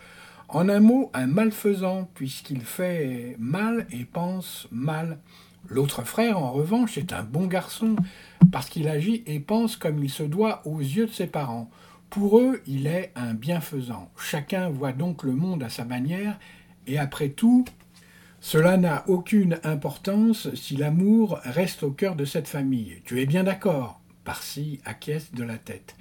En 0.48 0.68
un 0.68 0.80
mot, 0.80 1.10
un 1.12 1.26
malfaisant, 1.26 2.08
puisqu'il 2.14 2.62
fait 2.62 3.36
mal 3.38 3.86
et 3.90 4.04
pense 4.04 4.68
mal. 4.70 5.18
L'autre 5.68 6.02
frère, 6.04 6.38
en 6.38 6.52
revanche, 6.52 6.96
est 6.96 7.12
un 7.12 7.22
bon 7.22 7.46
garçon, 7.46 7.96
parce 8.52 8.70
qu'il 8.70 8.88
agit 8.88 9.22
et 9.26 9.38
pense 9.38 9.76
comme 9.76 10.02
il 10.02 10.10
se 10.10 10.22
doit 10.22 10.62
aux 10.64 10.80
yeux 10.80 11.06
de 11.06 11.12
ses 11.12 11.26
parents. 11.26 11.68
Pour 12.10 12.38
eux, 12.38 12.62
il 12.66 12.86
est 12.86 13.12
un 13.14 13.34
bienfaisant. 13.34 14.10
Chacun 14.16 14.68
voit 14.70 14.92
donc 14.92 15.22
le 15.22 15.32
monde 15.32 15.62
à 15.62 15.68
sa 15.68 15.84
manière, 15.84 16.38
et 16.86 16.98
après 16.98 17.30
tout, 17.30 17.64
cela 18.40 18.76
n'a 18.76 19.04
aucune 19.08 19.58
importance 19.64 20.54
si 20.54 20.76
l'amour 20.76 21.40
reste 21.42 21.82
au 21.82 21.90
cœur 21.90 22.16
de 22.16 22.24
cette 22.24 22.48
famille. 22.48 23.02
Tu 23.04 23.20
es 23.20 23.26
bien 23.26 23.44
d'accord? 23.44 24.00
Parsi 24.24 24.80
acquiesce 24.84 25.32
de 25.32 25.42
la 25.42 25.58
tête. 25.58 25.96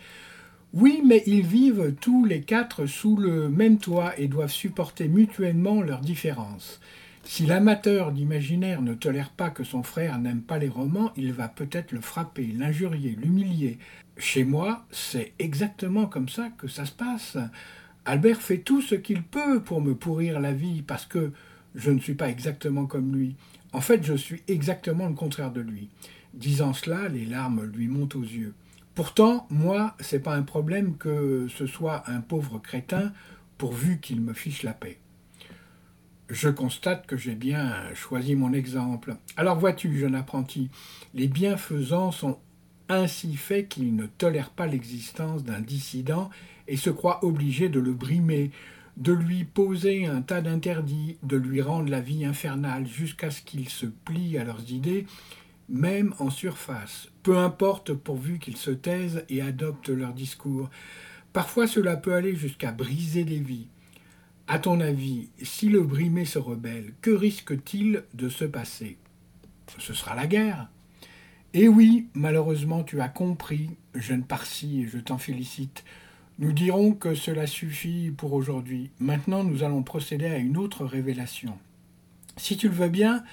Oui, 0.74 1.02
mais 1.06 1.24
ils 1.26 1.46
vivent 1.46 1.96
tous 2.00 2.26
les 2.26 2.42
quatre 2.42 2.86
sous 2.86 3.18
le 3.18 3.50
même 3.50 3.78
toit 3.78 4.14
et 4.20 4.28
doivent 4.28 4.52
supporter 4.52 5.08
mutuellement 5.08 5.82
leurs 5.82 6.02
différences. 6.02 6.82
Si 7.24 7.46
l'amateur 7.46 8.12
d'imaginaire 8.12 8.82
ne 8.82 8.94
tolère 8.94 9.32
pas 9.32 9.50
que 9.50 9.64
son 9.64 9.82
frère 9.82 10.20
n'aime 10.20 10.42
pas 10.42 10.60
les 10.60 10.70
romans, 10.70 11.12
il 11.18 11.34
va 11.34 11.48
peut-être 11.48 11.92
le 11.92 12.02
frapper, 12.02 12.54
l'injurier, 12.56 13.18
l'humilier. 13.20 13.80
Chez 14.18 14.46
moi, 14.46 14.86
c'est 14.92 15.34
exactement 15.40 16.06
comme 16.06 16.30
ça 16.30 16.50
que 16.58 16.68
ça 16.68 16.86
se 16.86 16.92
passe. 16.92 17.38
Albert 18.06 18.42
fait 18.42 18.60
tout 18.60 18.82
ce 18.82 18.96
qu'il 18.96 19.24
peut 19.24 19.62
pour 19.62 19.82
me 19.82 19.96
pourrir 19.96 20.40
la 20.40 20.54
vie 20.54 20.82
parce 20.82 21.06
que 21.06 21.32
je 21.74 21.92
ne 21.92 22.00
suis 22.00 22.14
pas 22.14 22.30
exactement 22.30 22.86
comme 22.86 23.14
lui. 23.14 23.36
En 23.74 23.82
fait, 23.82 24.04
je 24.04 24.14
suis 24.14 24.42
exactement 24.48 25.08
le 25.08 25.16
contraire 25.16 25.52
de 25.52 25.60
lui. 25.60 25.90
Disant 26.34 26.74
cela, 26.74 27.10
les 27.10 27.26
larmes 27.26 27.66
lui 27.66 27.88
montent 27.88 28.16
aux 28.16 28.22
yeux. 28.22 28.54
Pourtant, 28.94 29.48
moi, 29.50 29.96
c'est 30.00 30.22
pas 30.22 30.36
un 30.36 30.44
problème 30.44 30.96
que 30.98 31.48
ce 31.50 31.68
soit 31.68 32.10
un 32.10 32.22
pauvre 32.22 32.60
crétin, 32.60 33.12
pourvu 33.58 34.00
qu'il 34.00 34.22
me 34.22 34.34
fiche 34.34 34.64
la 34.64 34.74
paix. 34.74 35.00
Je 36.30 36.50
constate 36.50 37.06
que 37.06 37.18
j'ai 37.18 37.36
bien 37.36 37.94
choisi 37.94 38.36
mon 38.36 38.54
exemple. 38.54 39.16
Alors 39.36 39.60
vois-tu, 39.60 39.98
jeune 39.98 40.16
apprenti, 40.16 40.70
les 41.14 41.28
bienfaisants 41.28 42.12
sont 42.12 42.40
ainsi 42.90 43.36
faits 43.36 43.70
qu'ils 43.70 43.96
ne 43.96 44.06
tolèrent 44.06 44.52
pas 44.52 44.68
l'existence 44.68 45.44
d'un 45.44 45.60
dissident 45.60 46.30
et 46.68 46.78
se 46.78 46.90
croient 46.90 47.24
obligés 47.24 47.70
de 47.70 47.80
le 47.80 47.94
brimer, 47.94 48.52
de 48.98 49.12
lui 49.12 49.44
poser 49.44 50.06
un 50.06 50.22
tas 50.22 50.42
d'interdits, 50.42 51.18
de 51.24 51.38
lui 51.38 51.62
rendre 51.62 51.90
la 51.90 52.02
vie 52.02 52.26
infernale 52.26 52.88
jusqu'à 52.88 53.30
ce 53.30 53.42
qu'il 53.42 53.70
se 53.70 53.86
plie 53.86 54.38
à 54.38 54.44
leurs 54.44 54.72
idées, 54.72 55.06
même 55.68 56.14
en 56.20 56.30
surface, 56.30 57.10
peu 57.24 57.38
importe 57.38 57.94
pourvu 57.94 58.40
qu'ils 58.40 58.58
se 58.58 58.72
taisent 58.72 59.26
et 59.30 59.42
adoptent 59.42 59.90
leur 59.90 60.14
discours. 60.14 60.70
Parfois 61.34 61.68
cela 61.68 61.98
peut 61.98 62.14
aller 62.14 62.36
jusqu'à 62.36 62.72
briser 62.72 63.26
des 63.26 63.40
vies. 63.40 63.68
À 64.48 64.60
ton 64.60 64.80
avis, 64.80 65.30
si 65.42 65.70
le 65.70 65.82
brimé 65.82 66.24
se 66.24 66.38
rebelle, 66.38 66.94
que 67.02 67.10
risque-t-il 67.10 68.04
de 68.14 68.30
se 68.30 68.46
passer? 68.46 68.98
Ce 69.80 69.94
sera 69.94 70.16
la 70.16 70.28
guerre. 70.28 70.70
Et 71.54 71.68
oui, 71.68 72.08
malheureusement, 72.14 72.84
tu 72.84 73.02
as 73.02 73.10
compris, 73.10 73.70
jeune 73.94 74.24
Parsi, 74.24 74.82
et 74.82 74.88
je 74.88 74.98
t'en 74.98 75.18
félicite. 75.18 75.84
Nous 76.38 76.52
dirons 76.52 76.94
que 76.94 77.16
cela 77.16 77.48
suffit 77.48 78.12
pour 78.12 78.34
aujourd'hui. 78.34 78.92
Maintenant, 79.00 79.44
nous 79.44 79.64
allons 79.64 79.84
procéder 79.84 80.26
à 80.26 80.38
une 80.38 80.58
autre 80.58 80.86
révélation. 80.86 81.58
Si 82.36 82.58
tu 82.58 82.68
le 82.68 82.76
veux 82.76 82.90
bien, 82.90 83.24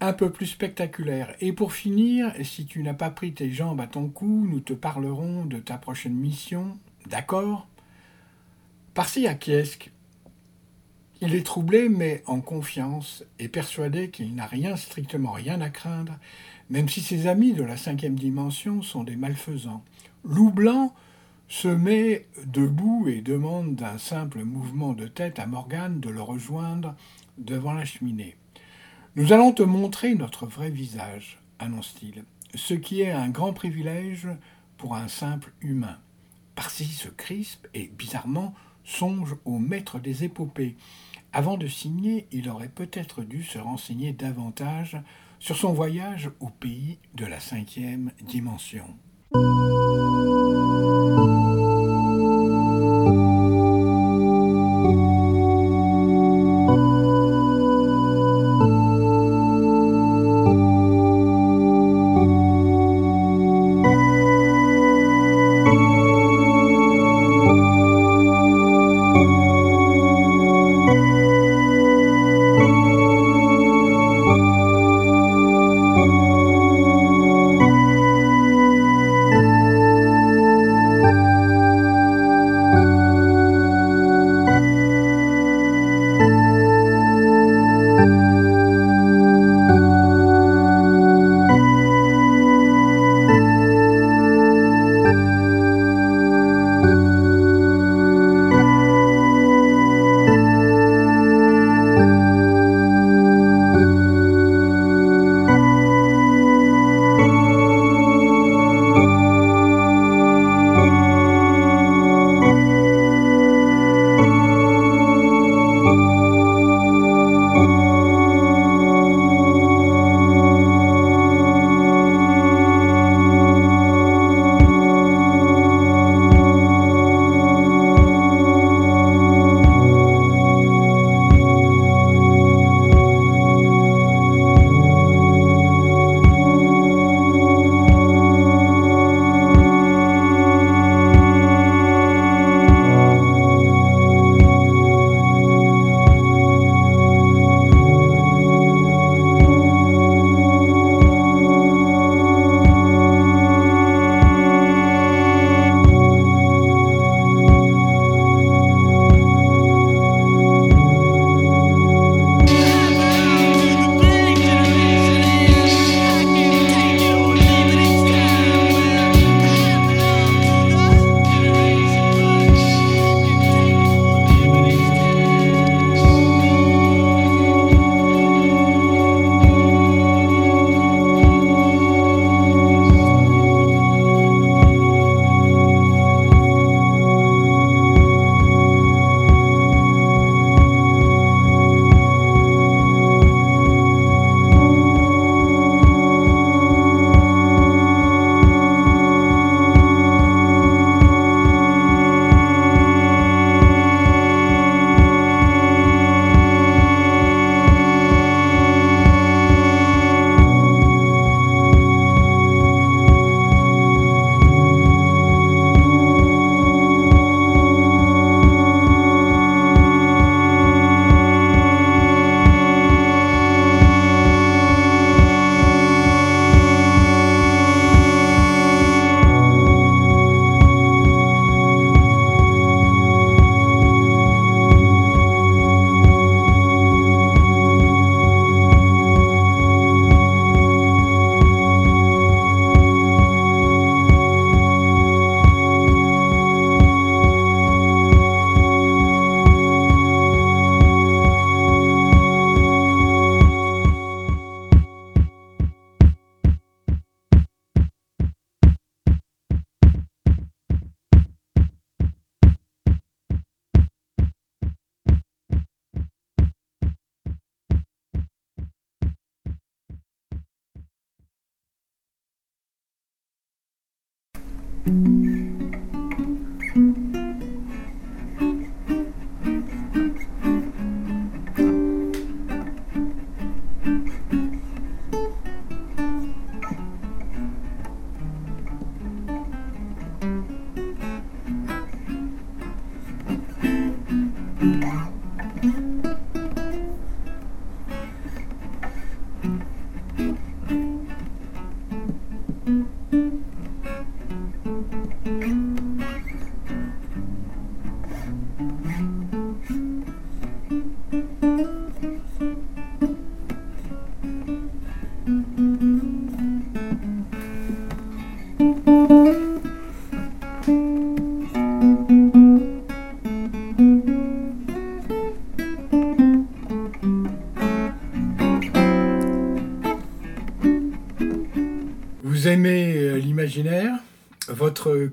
un 0.00 0.12
peu 0.12 0.30
plus 0.30 0.46
spectaculaire. 0.46 1.34
Et 1.40 1.52
pour 1.52 1.72
finir, 1.72 2.34
si 2.42 2.66
tu 2.66 2.82
n'as 2.82 2.94
pas 2.94 3.10
pris 3.10 3.32
tes 3.32 3.52
jambes 3.52 3.80
à 3.80 3.86
ton 3.86 4.08
cou, 4.08 4.46
nous 4.50 4.60
te 4.60 4.72
parlerons 4.72 5.44
de 5.44 5.58
ta 5.58 5.78
prochaine 5.78 6.14
mission. 6.14 6.76
D'accord? 7.06 7.68
Parsi 8.94 9.28
acquiesque 9.28 9.92
il 11.20 11.34
est 11.34 11.46
troublé, 11.46 11.88
mais 11.88 12.22
en 12.26 12.40
confiance, 12.40 13.24
et 13.38 13.48
persuadé 13.48 14.10
qu'il 14.10 14.34
n'a 14.34 14.46
rien, 14.46 14.76
strictement 14.76 15.32
rien 15.32 15.60
à 15.62 15.70
craindre, 15.70 16.18
même 16.70 16.88
si 16.88 17.00
ses 17.00 17.26
amis 17.26 17.52
de 17.52 17.62
la 17.62 17.76
cinquième 17.76 18.14
dimension 18.14 18.82
sont 18.82 19.04
des 19.04 19.16
malfaisants. 19.16 19.84
Loup 20.24 20.50
Blanc 20.50 20.94
se 21.48 21.68
met 21.68 22.26
debout 22.46 23.06
et 23.08 23.20
demande 23.20 23.74
d'un 23.74 23.98
simple 23.98 24.44
mouvement 24.44 24.92
de 24.92 25.06
tête 25.06 25.38
à 25.38 25.46
Morgane 25.46 26.00
de 26.00 26.08
le 26.08 26.22
rejoindre 26.22 26.94
devant 27.38 27.74
la 27.74 27.84
cheminée. 27.84 28.36
Nous 29.16 29.32
allons 29.32 29.52
te 29.52 29.62
montrer 29.62 30.14
notre 30.14 30.46
vrai 30.46 30.70
visage, 30.70 31.38
annonce-t-il, 31.58 32.24
ce 32.54 32.74
qui 32.74 33.02
est 33.02 33.12
un 33.12 33.28
grand 33.28 33.52
privilège 33.52 34.28
pour 34.76 34.96
un 34.96 35.08
simple 35.08 35.52
humain. 35.60 35.98
Parsi 36.54 36.86
se 36.86 37.08
crispe 37.08 37.66
et, 37.74 37.90
bizarrement, 37.98 38.54
songe 38.84 39.36
au 39.44 39.58
maître 39.58 39.98
des 39.98 40.24
épopées, 40.24 40.76
avant 41.34 41.56
de 41.56 41.66
signer, 41.66 42.28
il 42.30 42.48
aurait 42.48 42.68
peut-être 42.68 43.24
dû 43.24 43.42
se 43.42 43.58
renseigner 43.58 44.12
davantage 44.12 44.96
sur 45.44 45.58
son 45.58 45.74
voyage 45.74 46.30
au 46.40 46.48
pays 46.48 46.98
de 47.12 47.26
la 47.26 47.38
cinquième 47.38 48.12
dimension. 48.22 48.86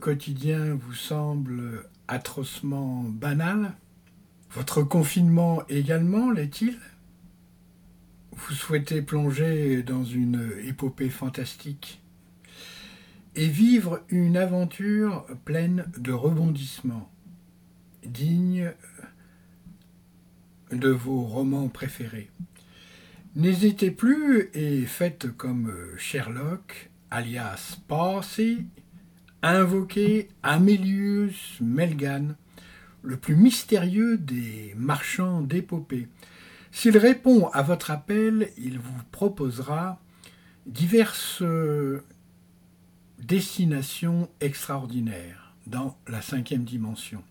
Quotidien 0.02 0.74
vous 0.74 0.96
semble 0.96 1.88
atrocement 2.10 3.04
banal? 3.04 3.74
Votre 4.50 4.82
confinement 4.82 5.62
également 5.70 6.32
l'est-il? 6.32 6.78
Vous 8.32 8.54
souhaitez 8.54 9.02
plonger 9.04 9.84
dans 9.84 10.04
une 10.04 10.54
épopée 10.66 11.10
fantastique 11.10 12.02
et 13.36 13.48
vivre 13.48 14.02
une 14.10 14.36
aventure 14.36 15.26
pleine 15.46 15.86
de 15.98 16.12
rebondissements, 16.12 17.10
digne 18.04 18.74
de 20.72 20.90
vos 20.90 21.22
romans 21.22 21.70
préférés. 21.70 22.32
N'hésitez 23.36 23.92
plus 23.92 24.50
et 24.54 24.82
faites 24.86 25.32
comme 25.38 25.72
Sherlock, 25.98 26.90
alias 27.12 27.78
Parsi, 27.88 28.66
invoquer 29.44 30.30
Amélius 30.44 31.58
Melgan, 31.62 32.36
le 33.04 33.18
plus 33.18 33.36
mystérieux 33.36 34.18
des 34.18 34.74
marchands 34.78 35.42
d'épopées. 35.42 36.08
S'il 36.72 36.98
répond 36.98 37.48
à 37.48 37.62
votre 37.62 37.92
appel, 37.92 38.50
il 38.58 38.80
vous 38.80 39.02
proposera 39.12 40.00
diverses 40.66 41.44
destinations 43.20 44.30
extraordinaires 44.40 45.54
dans 45.68 45.98
la 46.08 46.22
cinquième 46.22 46.64
dimension. 46.64 47.24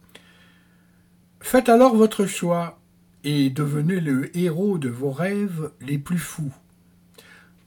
Faites 1.41 1.69
alors 1.69 1.97
votre 1.97 2.27
choix 2.27 2.81
et 3.25 3.51
devenez 3.51 4.01
le 4.01 4.37
héros 4.37 4.79
de 4.79 4.89
vos 4.89 5.11
rêves 5.11 5.71
les 5.81 5.99
plus 5.99 6.19
fous. 6.19 6.53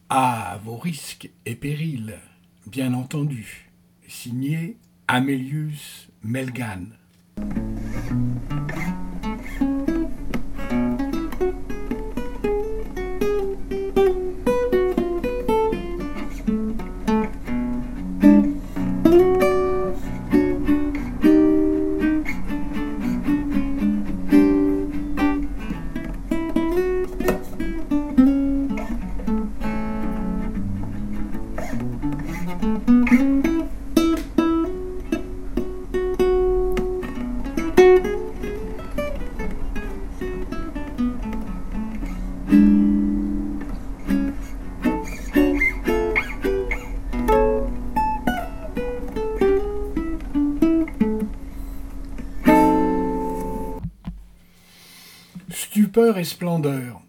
À 0.10 0.60
vos 0.64 0.78
risques 0.78 1.30
et 1.46 1.56
périls, 1.56 2.20
bien 2.68 2.94
entendu 2.94 3.73
signé 4.14 4.78
Amélius 5.08 6.08
Melgan. 6.22 6.94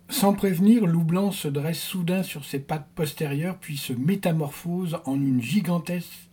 Sans 0.09 0.33
prévenir, 0.35 0.87
loup 0.87 1.05
blanc 1.05 1.31
se 1.31 1.49
dresse 1.49 1.81
soudain 1.81 2.23
sur 2.23 2.45
ses 2.45 2.59
pattes 2.59 2.89
postérieures, 2.95 3.59
puis 3.59 3.77
se 3.77 3.93
métamorphose 3.93 4.99
en 5.05 5.15
une 5.15 5.41
gigantesque 5.41 6.29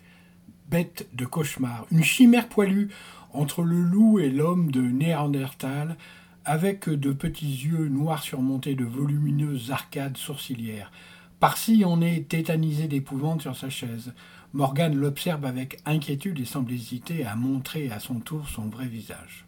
bête 0.69 1.07
de 1.13 1.25
cauchemar, 1.25 1.85
une 1.91 2.03
chimère 2.03 2.47
poilue 2.49 2.87
entre 3.33 3.61
le 3.61 3.81
loup 3.81 4.19
et 4.19 4.29
l'homme 4.29 4.71
de 4.71 4.81
Néandertal, 4.81 5.95
avec 6.43 6.89
de 6.89 7.11
petits 7.11 7.65
yeux 7.65 7.87
noirs 7.87 8.23
surmontés 8.23 8.73
de 8.73 8.85
volumineuses 8.85 9.69
arcades 9.71 10.17
sourcilières. 10.17 10.91
Par-ci, 11.39 11.83
on 11.85 12.01
est 12.01 12.29
tétanisé 12.29 12.87
d'épouvante 12.87 13.41
sur 13.41 13.55
sa 13.55 13.69
chaise. 13.69 14.13
Morgane 14.53 14.95
l'observe 14.95 15.45
avec 15.45 15.79
inquiétude 15.85 16.39
et 16.39 16.45
semble 16.45 16.71
hésiter 16.71 17.25
à 17.25 17.35
montrer 17.35 17.91
à 17.91 17.99
son 17.99 18.19
tour 18.19 18.47
son 18.49 18.69
vrai 18.69 18.87
visage. 18.87 19.45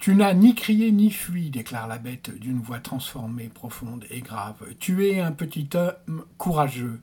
Tu 0.00 0.14
n'as 0.14 0.32
ni 0.32 0.54
crié 0.54 0.92
ni 0.92 1.10
fui, 1.10 1.50
déclare 1.50 1.86
la 1.86 1.98
bête 1.98 2.30
d'une 2.30 2.58
voix 2.58 2.78
transformée, 2.78 3.50
profonde 3.50 4.06
et 4.08 4.22
grave. 4.22 4.56
Tu 4.78 5.06
es 5.06 5.20
un 5.20 5.30
petit 5.30 5.68
homme 5.74 6.24
courageux. 6.38 7.02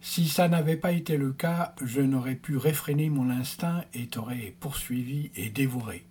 Si 0.00 0.26
ça 0.26 0.48
n'avait 0.48 0.76
pas 0.76 0.90
été 0.90 1.16
le 1.16 1.32
cas, 1.32 1.72
je 1.80 2.00
n'aurais 2.00 2.34
pu 2.34 2.56
réfréner 2.56 3.10
mon 3.10 3.30
instinct 3.30 3.84
et 3.94 4.08
t'aurais 4.08 4.56
poursuivi 4.58 5.30
et 5.36 5.50
dévoré. 5.50 6.04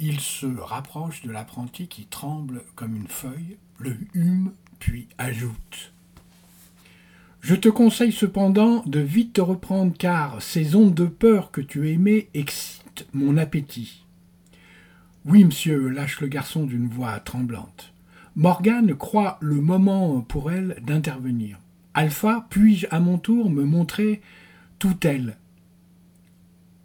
Il 0.00 0.18
se 0.18 0.46
rapproche 0.46 1.22
de 1.22 1.30
l'apprenti 1.30 1.86
qui 1.86 2.06
tremble 2.06 2.64
comme 2.74 2.96
une 2.96 3.06
feuille, 3.06 3.56
le 3.78 3.96
hume, 4.12 4.54
puis 4.80 5.06
ajoute. 5.18 5.92
Je 7.42 7.54
te 7.54 7.68
conseille 7.68 8.10
cependant 8.10 8.82
de 8.86 8.98
vite 8.98 9.34
te 9.34 9.40
reprendre 9.40 9.92
car 9.96 10.42
ces 10.42 10.74
ondes 10.74 10.94
de 10.94 11.06
peur 11.06 11.52
que 11.52 11.60
tu 11.60 11.92
aimais 11.92 12.28
excitent 12.34 13.06
mon 13.12 13.36
appétit. 13.36 14.03
Oui, 15.26 15.42
monsieur, 15.42 15.88
lâche 15.88 16.20
le 16.20 16.26
garçon 16.26 16.66
d'une 16.66 16.86
voix 16.86 17.18
tremblante. 17.18 17.94
Morgane 18.36 18.94
croit 18.94 19.38
le 19.40 19.54
moment 19.54 20.20
pour 20.20 20.52
elle 20.52 20.76
d'intervenir. 20.86 21.58
Alpha, 21.94 22.46
puis-je 22.50 22.86
à 22.90 23.00
mon 23.00 23.16
tour 23.16 23.48
me 23.48 23.64
montrer 23.64 24.20
tout 24.78 24.98
elle? 25.02 25.38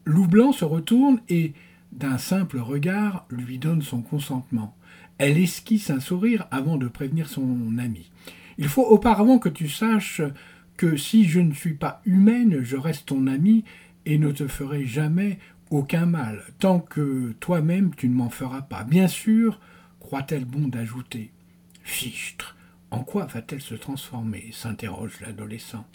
Loup 0.05 0.27
Blanc 0.27 0.53
se 0.53 0.63
retourne 0.63 1.19
et, 1.27 1.51
d'un 1.91 2.17
simple 2.17 2.59
regard, 2.59 3.25
lui 3.29 3.57
donne 3.57 3.81
son 3.81 4.01
consentement. 4.01 4.73
Elle 5.17 5.37
esquisse 5.37 5.89
un 5.89 5.99
sourire 5.99 6.47
avant 6.49 6.77
de 6.77 6.87
prévenir 6.87 7.27
son 7.27 7.77
ami. 7.77 8.09
Il 8.57 8.69
faut 8.69 8.85
auparavant 8.85 9.37
que 9.37 9.49
tu 9.49 9.67
saches 9.67 10.21
que 10.77 10.95
si 10.95 11.25
je 11.25 11.41
ne 11.41 11.53
suis 11.53 11.73
pas 11.73 12.01
humaine, 12.05 12.61
je 12.63 12.77
reste 12.77 13.07
ton 13.07 13.27
ami 13.27 13.65
et 14.05 14.17
ne 14.17 14.31
te 14.31 14.47
ferai 14.47 14.85
jamais 14.85 15.39
aucun 15.69 16.05
mal, 16.05 16.43
tant 16.59 16.79
que 16.79 17.33
toi-même 17.39 17.93
tu 17.95 18.09
ne 18.09 18.15
m'en 18.15 18.29
feras 18.29 18.61
pas. 18.61 18.83
Bien 18.83 19.07
sûr, 19.07 19.59
croit-elle 19.99 20.45
bon 20.45 20.67
d'ajouter. 20.67 21.31
Fichtre, 21.83 22.55
en 22.91 23.03
quoi 23.03 23.25
va-t-elle 23.25 23.61
se 23.61 23.75
transformer 23.75 24.49
s'interroge 24.51 25.19
l'adolescent. 25.21 25.85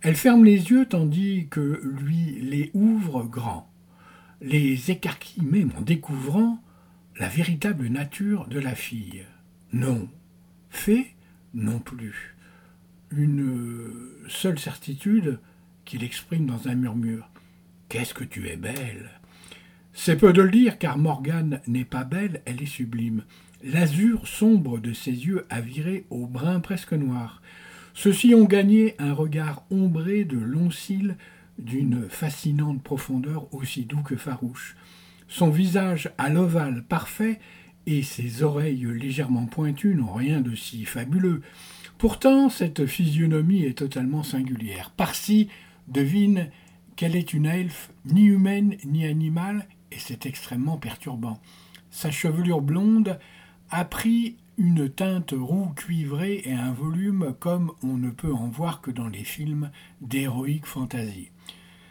Elle 0.00 0.16
ferme 0.16 0.44
les 0.44 0.70
yeux 0.70 0.86
tandis 0.86 1.46
que 1.48 1.80
lui 2.00 2.40
les 2.40 2.70
ouvre 2.74 3.22
grands, 3.22 3.70
les 4.40 4.90
écarquille 4.90 5.44
même 5.44 5.70
en 5.78 5.82
découvrant 5.82 6.60
la 7.18 7.28
véritable 7.28 7.86
nature 7.88 8.48
de 8.48 8.58
la 8.58 8.74
fille. 8.74 9.24
Non. 9.72 10.08
Fait 10.70 11.14
Non 11.54 11.78
plus. 11.78 12.34
Une 13.10 14.00
seule 14.28 14.58
certitude 14.58 15.38
qu'il 15.84 16.02
exprime 16.02 16.46
dans 16.46 16.68
un 16.68 16.74
murmure. 16.74 17.31
Qu'est-ce 17.92 18.14
que 18.14 18.24
tu 18.24 18.48
es 18.48 18.56
belle 18.56 19.10
C'est 19.92 20.16
peu 20.16 20.32
de 20.32 20.40
le 20.40 20.50
dire, 20.50 20.78
car 20.78 20.96
Morgane 20.96 21.60
n'est 21.66 21.84
pas 21.84 22.04
belle, 22.04 22.40
elle 22.46 22.62
est 22.62 22.64
sublime. 22.64 23.24
L'azur 23.62 24.26
sombre 24.26 24.78
de 24.78 24.94
ses 24.94 25.10
yeux 25.10 25.44
a 25.50 25.60
viré 25.60 26.06
au 26.08 26.26
brun 26.26 26.60
presque 26.60 26.94
noir. 26.94 27.42
Ceux-ci 27.92 28.34
ont 28.34 28.46
gagné 28.46 28.94
un 28.98 29.12
regard 29.12 29.64
ombré 29.70 30.24
de 30.24 30.38
longs 30.38 30.70
cils 30.70 31.18
d'une 31.58 32.08
fascinante 32.08 32.82
profondeur 32.82 33.52
aussi 33.52 33.84
doux 33.84 34.00
que 34.00 34.16
farouche. 34.16 34.74
Son 35.28 35.50
visage 35.50 36.10
à 36.16 36.30
l'ovale 36.30 36.84
parfait 36.84 37.40
et 37.86 38.02
ses 38.02 38.42
oreilles 38.42 38.86
légèrement 38.86 39.44
pointues 39.44 39.96
n'ont 39.96 40.14
rien 40.14 40.40
de 40.40 40.54
si 40.54 40.86
fabuleux. 40.86 41.42
Pourtant, 41.98 42.48
cette 42.48 42.86
physionomie 42.86 43.64
est 43.64 43.76
totalement 43.76 44.22
singulière. 44.22 44.92
Parsi 44.96 45.48
devine 45.88 46.48
qu'elle 46.96 47.16
est 47.16 47.32
une 47.32 47.46
elfe, 47.46 47.92
ni 48.04 48.26
humaine 48.26 48.76
ni 48.84 49.06
animale, 49.06 49.66
et 49.90 49.98
c'est 49.98 50.26
extrêmement 50.26 50.78
perturbant. 50.78 51.38
Sa 51.90 52.10
chevelure 52.10 52.62
blonde 52.62 53.18
a 53.70 53.84
pris 53.84 54.36
une 54.58 54.88
teinte 54.88 55.34
roux 55.36 55.72
cuivrée 55.74 56.42
et 56.44 56.52
un 56.52 56.72
volume 56.72 57.34
comme 57.38 57.72
on 57.82 57.96
ne 57.96 58.10
peut 58.10 58.32
en 58.32 58.48
voir 58.48 58.80
que 58.80 58.90
dans 58.90 59.08
les 59.08 59.24
films 59.24 59.70
d'héroïque 60.00 60.66
fantasy. 60.66 61.30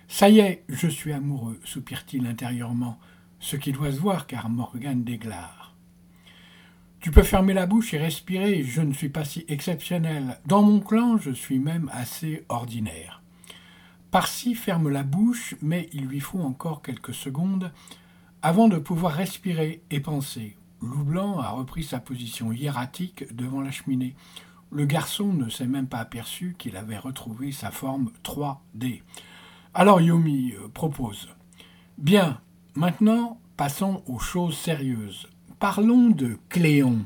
Ça 0.07 0.29
y 0.29 0.39
est, 0.39 0.63
je 0.69 0.87
suis 0.87 1.13
amoureux, 1.13 1.59
soupire-t-il 1.63 2.25
intérieurement, 2.27 2.99
ce 3.39 3.55
qui 3.55 3.71
doit 3.71 3.91
se 3.91 3.99
voir 3.99 4.27
car 4.27 4.49
Morgane 4.49 5.03
déglare. 5.03 5.75
Tu 6.99 7.09
peux 7.09 7.23
fermer 7.23 7.53
la 7.53 7.65
bouche 7.65 7.95
et 7.95 7.97
respirer, 7.97 8.63
je 8.63 8.81
ne 8.81 8.93
suis 8.93 9.09
pas 9.09 9.25
si 9.25 9.43
exceptionnel. 9.47 10.39
Dans 10.45 10.61
mon 10.61 10.79
clan, 10.79 11.17
je 11.17 11.31
suis 11.31 11.57
même 11.57 11.89
assez 11.93 12.45
ordinaire. 12.47 13.20
Parsi 14.11 14.55
ferme 14.55 14.89
la 14.89 15.03
bouche, 15.03 15.55
mais 15.61 15.89
il 15.93 16.05
lui 16.05 16.19
faut 16.19 16.41
encore 16.41 16.81
quelques 16.81 17.13
secondes 17.13 17.71
avant 18.41 18.67
de 18.67 18.77
pouvoir 18.77 19.13
respirer 19.13 19.81
et 19.89 20.01
penser. 20.01 20.57
Loup 20.81 21.05
Blanc 21.05 21.39
a 21.39 21.51
repris 21.51 21.83
sa 21.83 21.99
position 21.99 22.51
hiératique 22.51 23.33
devant 23.33 23.61
la 23.61 23.71
cheminée. 23.71 24.15
Le 24.69 24.85
garçon 24.85 25.31
ne 25.31 25.49
s'est 25.49 25.67
même 25.67 25.87
pas 25.87 25.99
aperçu 25.99 26.55
qu'il 26.57 26.75
avait 26.75 26.97
retrouvé 26.97 27.53
sa 27.53 27.71
forme 27.71 28.11
3D. 28.23 29.01
Alors 29.73 30.01
Yomi 30.01 30.53
euh, 30.53 30.67
propose. 30.67 31.29
Bien, 31.97 32.41
maintenant 32.75 33.39
passons 33.55 34.03
aux 34.07 34.19
choses 34.19 34.57
sérieuses. 34.57 35.29
Parlons 35.59 36.09
de 36.09 36.37
Cléon. 36.49 37.05